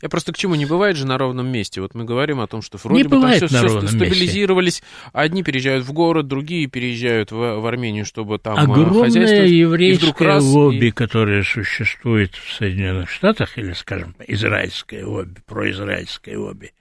Я 0.00 0.08
просто 0.08 0.32
к 0.32 0.36
чему 0.36 0.54
не 0.54 0.66
бывает 0.66 0.96
же 0.96 1.06
на 1.06 1.18
ровном 1.18 1.46
месте. 1.48 1.80
Вот 1.80 1.94
мы 1.94 2.04
говорим 2.04 2.40
о 2.40 2.46
том, 2.46 2.62
что 2.62 2.78
вроде 2.78 3.02
не 3.02 3.08
бы 3.08 3.20
там 3.20 3.32
все, 3.32 3.46
все 3.48 3.86
стабилизировались. 3.86 4.82
Месте. 4.82 5.10
Одни 5.12 5.42
переезжают 5.42 5.84
в 5.84 5.92
город, 5.92 6.26
другие 6.26 6.66
переезжают 6.68 7.32
в, 7.32 7.36
в 7.36 7.66
Армению, 7.66 8.04
чтобы 8.04 8.38
там 8.38 8.58
Огромное 8.58 9.46
еврейское 9.46 10.24
раз, 10.24 10.44
лобби, 10.44 10.86
и... 10.86 10.90
которое 10.90 11.42
существует 11.42 12.34
в 12.34 12.54
Соединенных 12.54 13.10
Штатах, 13.10 13.58
или, 13.58 13.72
скажем, 13.72 14.14
израильское 14.26 15.04
лобби, 15.04 15.40
произраильское 15.46 16.38
лобби, 16.38 16.72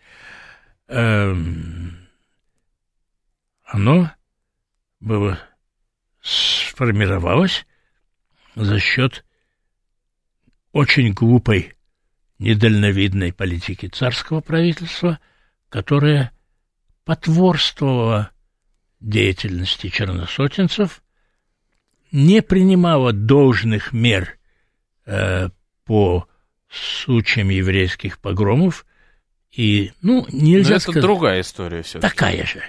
эм, 0.87 1.97
оно 3.65 4.11
было 4.99 5.39
сформировалось 6.21 7.65
за 8.55 8.79
счет 8.79 9.23
очень 10.71 11.13
глупой, 11.13 11.73
недальновидной 12.39 13.33
политики 13.33 13.87
царского 13.87 14.41
правительства, 14.41 15.19
которая 15.69 16.31
потворствовала 17.05 18.31
деятельности 18.99 19.89
черносотенцев, 19.89 21.03
не 22.11 22.41
принимала 22.41 23.11
должных 23.11 23.91
мер 23.91 24.37
э, 25.05 25.49
по 25.85 26.27
случаям 26.69 27.49
еврейских 27.49 28.19
погромов, 28.19 28.85
и, 29.51 29.91
ну, 30.01 30.25
нельзя 30.31 30.71
Но 30.71 30.75
это 30.75 30.83
сказать... 30.83 31.01
другая 31.03 31.41
история 31.41 31.81
все 31.83 31.99
Такая 31.99 32.45
же. 32.45 32.63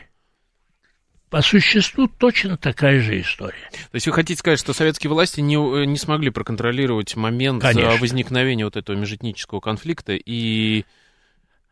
По 1.34 1.42
существу 1.42 2.06
точно 2.06 2.56
такая 2.56 3.00
же 3.00 3.20
история. 3.20 3.68
То 3.72 3.94
есть 3.94 4.06
вы 4.06 4.12
хотите 4.12 4.38
сказать, 4.38 4.60
что 4.60 4.72
советские 4.72 5.10
власти 5.10 5.40
не, 5.40 5.56
э, 5.56 5.84
не 5.84 5.96
смогли 5.96 6.30
проконтролировать 6.30 7.16
момент 7.16 7.60
Конечно. 7.60 7.96
возникновения 7.96 8.64
вот 8.64 8.76
этого 8.76 8.96
межэтнического 8.96 9.58
конфликта 9.58 10.12
и 10.12 10.84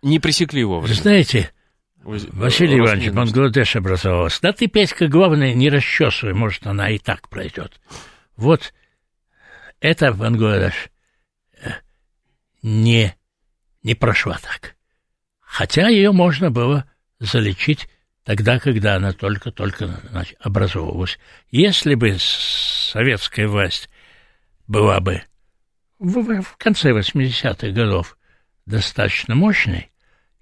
не 0.03 0.19
пресекли 0.19 0.59
его? 0.59 0.81
Вы 0.81 0.89
знаете, 0.89 1.53
Василий 2.03 2.81
Иванович. 2.81 3.13
Бангладеш 3.13 3.77
образовалась. 3.77 4.41
Да 4.43 4.53
ты, 4.53 4.67
Петька, 4.67 5.07
главное, 5.07 5.55
не 5.55 5.71
расчесывай, 5.71 6.35
может, 6.35 6.67
она 6.67 6.91
и 6.91 6.99
так 6.99 7.29
пройдет. 7.29 7.81
Вот 8.37 8.75
это 9.79 10.13
Бангладеш 10.13 10.89
э, 11.63 11.71
не, 12.63 13.15
не 13.85 13.95
прошла 13.95 14.41
так. 14.43 14.75
Хотя 15.39 15.87
ее 15.89 16.11
можно 16.11 16.51
было 16.51 16.85
залечить 17.21 17.89
тогда, 18.25 18.59
когда 18.59 18.97
она 18.97 19.13
только-только 19.13 20.01
образовывалась. 20.41 21.19
Если 21.51 21.95
бы 21.95 22.17
советская 22.19 23.49
власть 23.49 23.89
была 24.67 25.01
бы 25.01 25.23
в- 25.99 26.43
в 26.43 26.57
конце 26.57 26.93
80-х 26.93 27.69
годов 27.73 28.17
достаточно 28.67 29.35
мощной, 29.35 29.91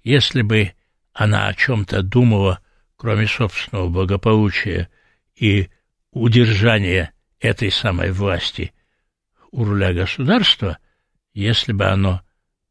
если 0.03 0.41
бы 0.41 0.73
она 1.13 1.47
о 1.47 1.53
чем-то 1.53 2.01
думала, 2.01 2.59
кроме 2.95 3.27
собственного 3.27 3.89
благополучия 3.89 4.89
и 5.35 5.69
удержания 6.11 7.13
этой 7.39 7.71
самой 7.71 8.11
власти 8.11 8.73
у 9.51 9.63
руля 9.65 9.93
государства, 9.93 10.77
если 11.33 11.73
бы 11.73 11.85
оно 11.85 12.21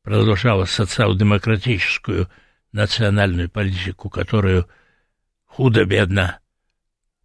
продолжало 0.03 0.65
социал-демократическую 0.65 2.29
национальную 2.73 3.51
политику, 3.51 4.09
которую 4.09 4.69
худо-бедно 5.51 6.39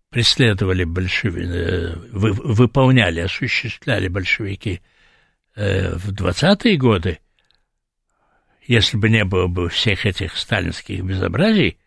преследовали 0.10 0.84
большевики, 0.84 1.98
вы, 2.12 2.34
выполняли, 2.34 3.20
осуществляли 3.20 4.08
большевики 4.08 4.82
э, 5.56 5.96
в 5.96 6.12
20-е 6.12 6.78
годы, 6.78 7.20
если 8.66 8.98
бы 8.98 9.10
не 9.10 9.24
было 9.26 9.48
бы 9.48 9.70
всех 9.70 10.06
этих 10.06 10.38
сталинских 10.38 11.04
безобразий, 11.04 11.78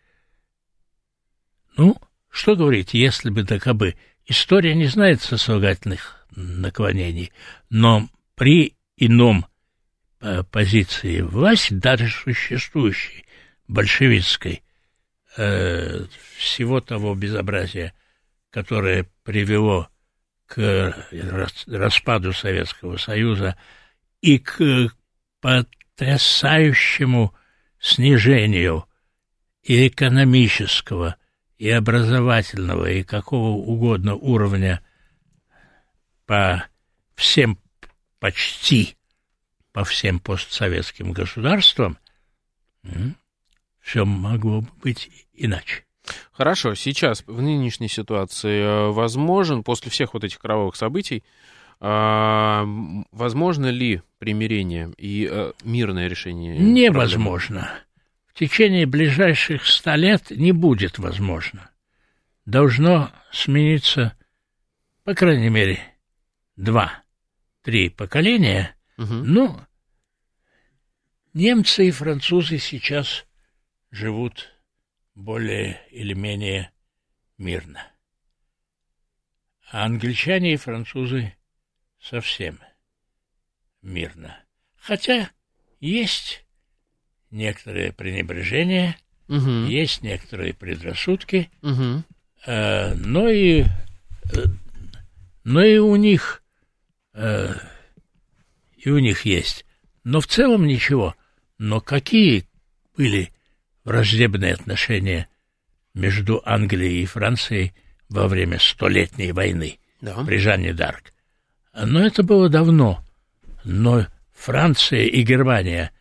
ну, 1.75 1.97
что 2.29 2.55
говорить, 2.55 2.93
если 2.93 3.29
бы 3.29 3.43
да 3.43 3.59
кабы. 3.59 3.95
История 4.25 4.75
не 4.75 4.85
знает 4.85 5.21
сослагательных 5.21 6.25
наклонений, 6.35 7.31
но 7.69 8.07
при 8.35 8.75
ином 8.95 9.47
э, 10.21 10.43
позиции 10.43 11.21
власти, 11.21 11.73
даже 11.73 12.09
существующей, 12.09 13.25
большевистской, 13.67 14.61
э, 15.39 16.05
всего 16.37 16.81
того 16.81 17.15
безобразия, 17.15 17.93
которое 18.49 19.09
привело 19.23 19.87
к 20.45 20.95
рас- 21.11 21.67
распаду 21.67 22.33
Советского 22.33 22.97
Союза 22.97 23.55
и 24.21 24.37
к 24.37 24.89
потрясающему 25.39 27.33
снижению 27.79 28.85
и 29.63 29.87
экономического, 29.87 31.15
и 31.57 31.69
образовательного, 31.69 32.89
и 32.91 33.03
какого 33.03 33.51
угодно 33.51 34.15
уровня 34.15 34.81
по 36.25 36.65
всем 37.15 37.57
почти 38.19 38.97
по 39.71 39.85
всем 39.85 40.19
постсоветским 40.19 41.13
государствам, 41.13 41.97
все 43.79 44.03
могло 44.05 44.61
бы 44.61 44.69
быть 44.81 45.09
иначе. 45.39 45.85
Хорошо, 46.31 46.75
сейчас, 46.75 47.23
в 47.27 47.41
нынешней 47.41 47.87
ситуации, 47.87 48.61
э, 48.61 48.91
возможен, 48.91 49.63
после 49.63 49.91
всех 49.91 50.13
вот 50.13 50.23
этих 50.23 50.39
кровавых 50.39 50.75
событий, 50.75 51.23
а, 51.81 52.65
возможно 53.11 53.67
ли 53.67 54.01
примирение 54.17 54.91
и 54.97 55.27
э, 55.29 55.53
мирное 55.63 56.07
решение? 56.07 56.55
проблемы? 56.55 56.79
Невозможно. 56.79 57.71
В 58.27 58.33
течение 58.33 58.85
ближайших 58.85 59.65
ста 59.65 59.95
лет 59.95 60.31
не 60.31 60.51
будет 60.51 60.99
возможно. 60.99 61.69
Должно 62.45 63.11
смениться, 63.31 64.13
по 65.03 65.13
крайней 65.13 65.49
мере, 65.49 65.79
два-три 66.57 67.89
поколения. 67.89 68.75
Мгм. 68.97 69.23
Ну, 69.25 69.59
немцы 71.33 71.87
и 71.87 71.91
французы 71.91 72.57
сейчас 72.57 73.25
живут 73.91 74.49
более 75.19 75.79
или 75.91 76.13
менее 76.13 76.71
мирно. 77.37 77.85
А 79.71 79.85
англичане 79.85 80.53
и 80.53 80.57
французы 80.57 81.35
совсем 82.01 82.59
мирно. 83.81 84.39
Хотя 84.77 85.29
есть 85.79 86.45
некоторое 87.29 87.91
пренебрежение, 87.91 88.95
Мгм. 89.27 89.67
есть 89.67 90.01
некоторые 90.01 90.53
предрассудки, 90.53 91.51
Мгм. 91.61 92.03
э, 92.47 92.93
но 92.95 93.29
и, 93.29 93.63
э, 93.63 93.67
но 95.43 95.61
и 95.61 95.77
у 95.77 95.95
них 95.95 96.41
э, 97.13 97.53
и 98.77 98.89
у 98.89 98.99
них 98.99 99.25
есть. 99.25 99.65
Но 100.05 100.21
в 100.21 100.27
целом 100.27 100.65
ничего. 100.65 101.13
Но 101.57 101.81
какие 101.81 102.45
были 102.95 103.33
враждебные 103.83 104.53
отношения 104.53 105.27
между 105.93 106.41
Англией 106.45 107.03
и 107.03 107.05
Францией 107.05 107.73
во 108.09 108.27
время 108.27 108.59
Столетней 108.59 109.31
войны 109.31 109.79
Да. 110.01 110.23
при 110.23 110.37
Жанне 110.37 110.73
Дарк? 110.73 111.13
Но 111.73 112.05
это 112.05 112.23
было 112.23 112.49
давно. 112.49 113.03
Но 113.63 114.07
Франция 114.33 115.03
и 115.03 115.21
Германия 115.23 115.91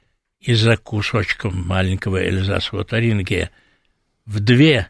из-за 0.41 0.76
кусочком 0.76 1.66
маленького 1.66 2.22
Эльзасового 2.24 2.85
Тарингия 2.85 3.51
в 4.24 4.41
две 4.41 4.89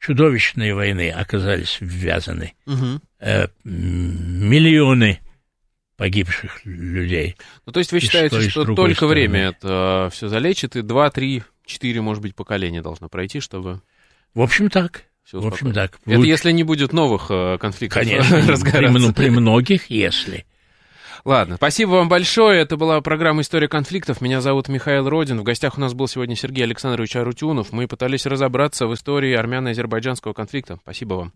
чудовищные 0.00 0.74
войны 0.74 1.10
оказались 1.10 1.78
ввязаны. 1.80 2.54
Мгм. 2.66 3.00
Э, 3.20 3.48
миллионы 3.64 5.20
погибших 5.96 6.64
людей. 6.64 7.36
Ну, 7.66 7.72
то 7.72 7.80
есть 7.80 7.92
вы 7.92 8.00
считаете, 8.00 8.48
что 8.48 8.64
только 8.74 9.06
время 9.06 9.48
это 9.48 10.08
все 10.12 10.28
залечит, 10.28 10.76
и 10.76 10.82
два, 10.82 11.10
три, 11.10 11.42
четыре, 11.68 12.00
может 12.00 12.22
быть, 12.22 12.34
поколения 12.34 12.82
должно 12.82 13.08
пройти, 13.08 13.38
чтобы 13.40 13.80
В 14.34 14.40
общем, 14.40 14.70
так. 14.70 15.04
все 15.22 15.40
В 15.40 15.46
общем, 15.46 15.72
так. 15.72 16.00
Это 16.06 16.18
Луч- 16.18 16.26
если 16.26 16.50
не 16.50 16.64
будет 16.64 16.92
новых 16.92 17.26
э, 17.30 17.58
конфликтов 17.58 18.02
Конечно, 18.02 18.42
при, 18.72 19.12
при 19.12 19.30
многих, 19.30 19.90
если. 19.90 20.44
Ладно, 21.24 21.56
спасибо 21.56 21.90
вам 21.90 22.08
большое. 22.08 22.60
Это 22.60 22.76
была 22.76 23.00
программа 23.00 23.42
«История 23.42 23.68
конфликтов». 23.68 24.20
Меня 24.20 24.40
зовут 24.40 24.68
Михаил 24.68 25.08
Родин. 25.08 25.40
В 25.40 25.42
гостях 25.42 25.76
у 25.76 25.80
нас 25.80 25.92
был 25.92 26.06
сегодня 26.08 26.36
Сергей 26.36 26.62
Александрович 26.64 27.16
Арутюнов. 27.16 27.72
Мы 27.72 27.86
пытались 27.88 28.24
разобраться 28.24 28.86
в 28.86 28.94
истории 28.94 29.34
армяно-азербайджанского 29.34 30.32
конфликта. 30.32 30.78
Спасибо 30.82 31.14
вам. 31.14 31.32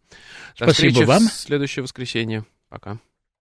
До 0.59 0.65
Спасибо 0.67 0.73
встречи 0.73 1.05
вам. 1.07 1.29
в 1.29 1.33
следующее 1.33 1.83
воскресенье. 1.83 2.45
Пока. 2.69 2.99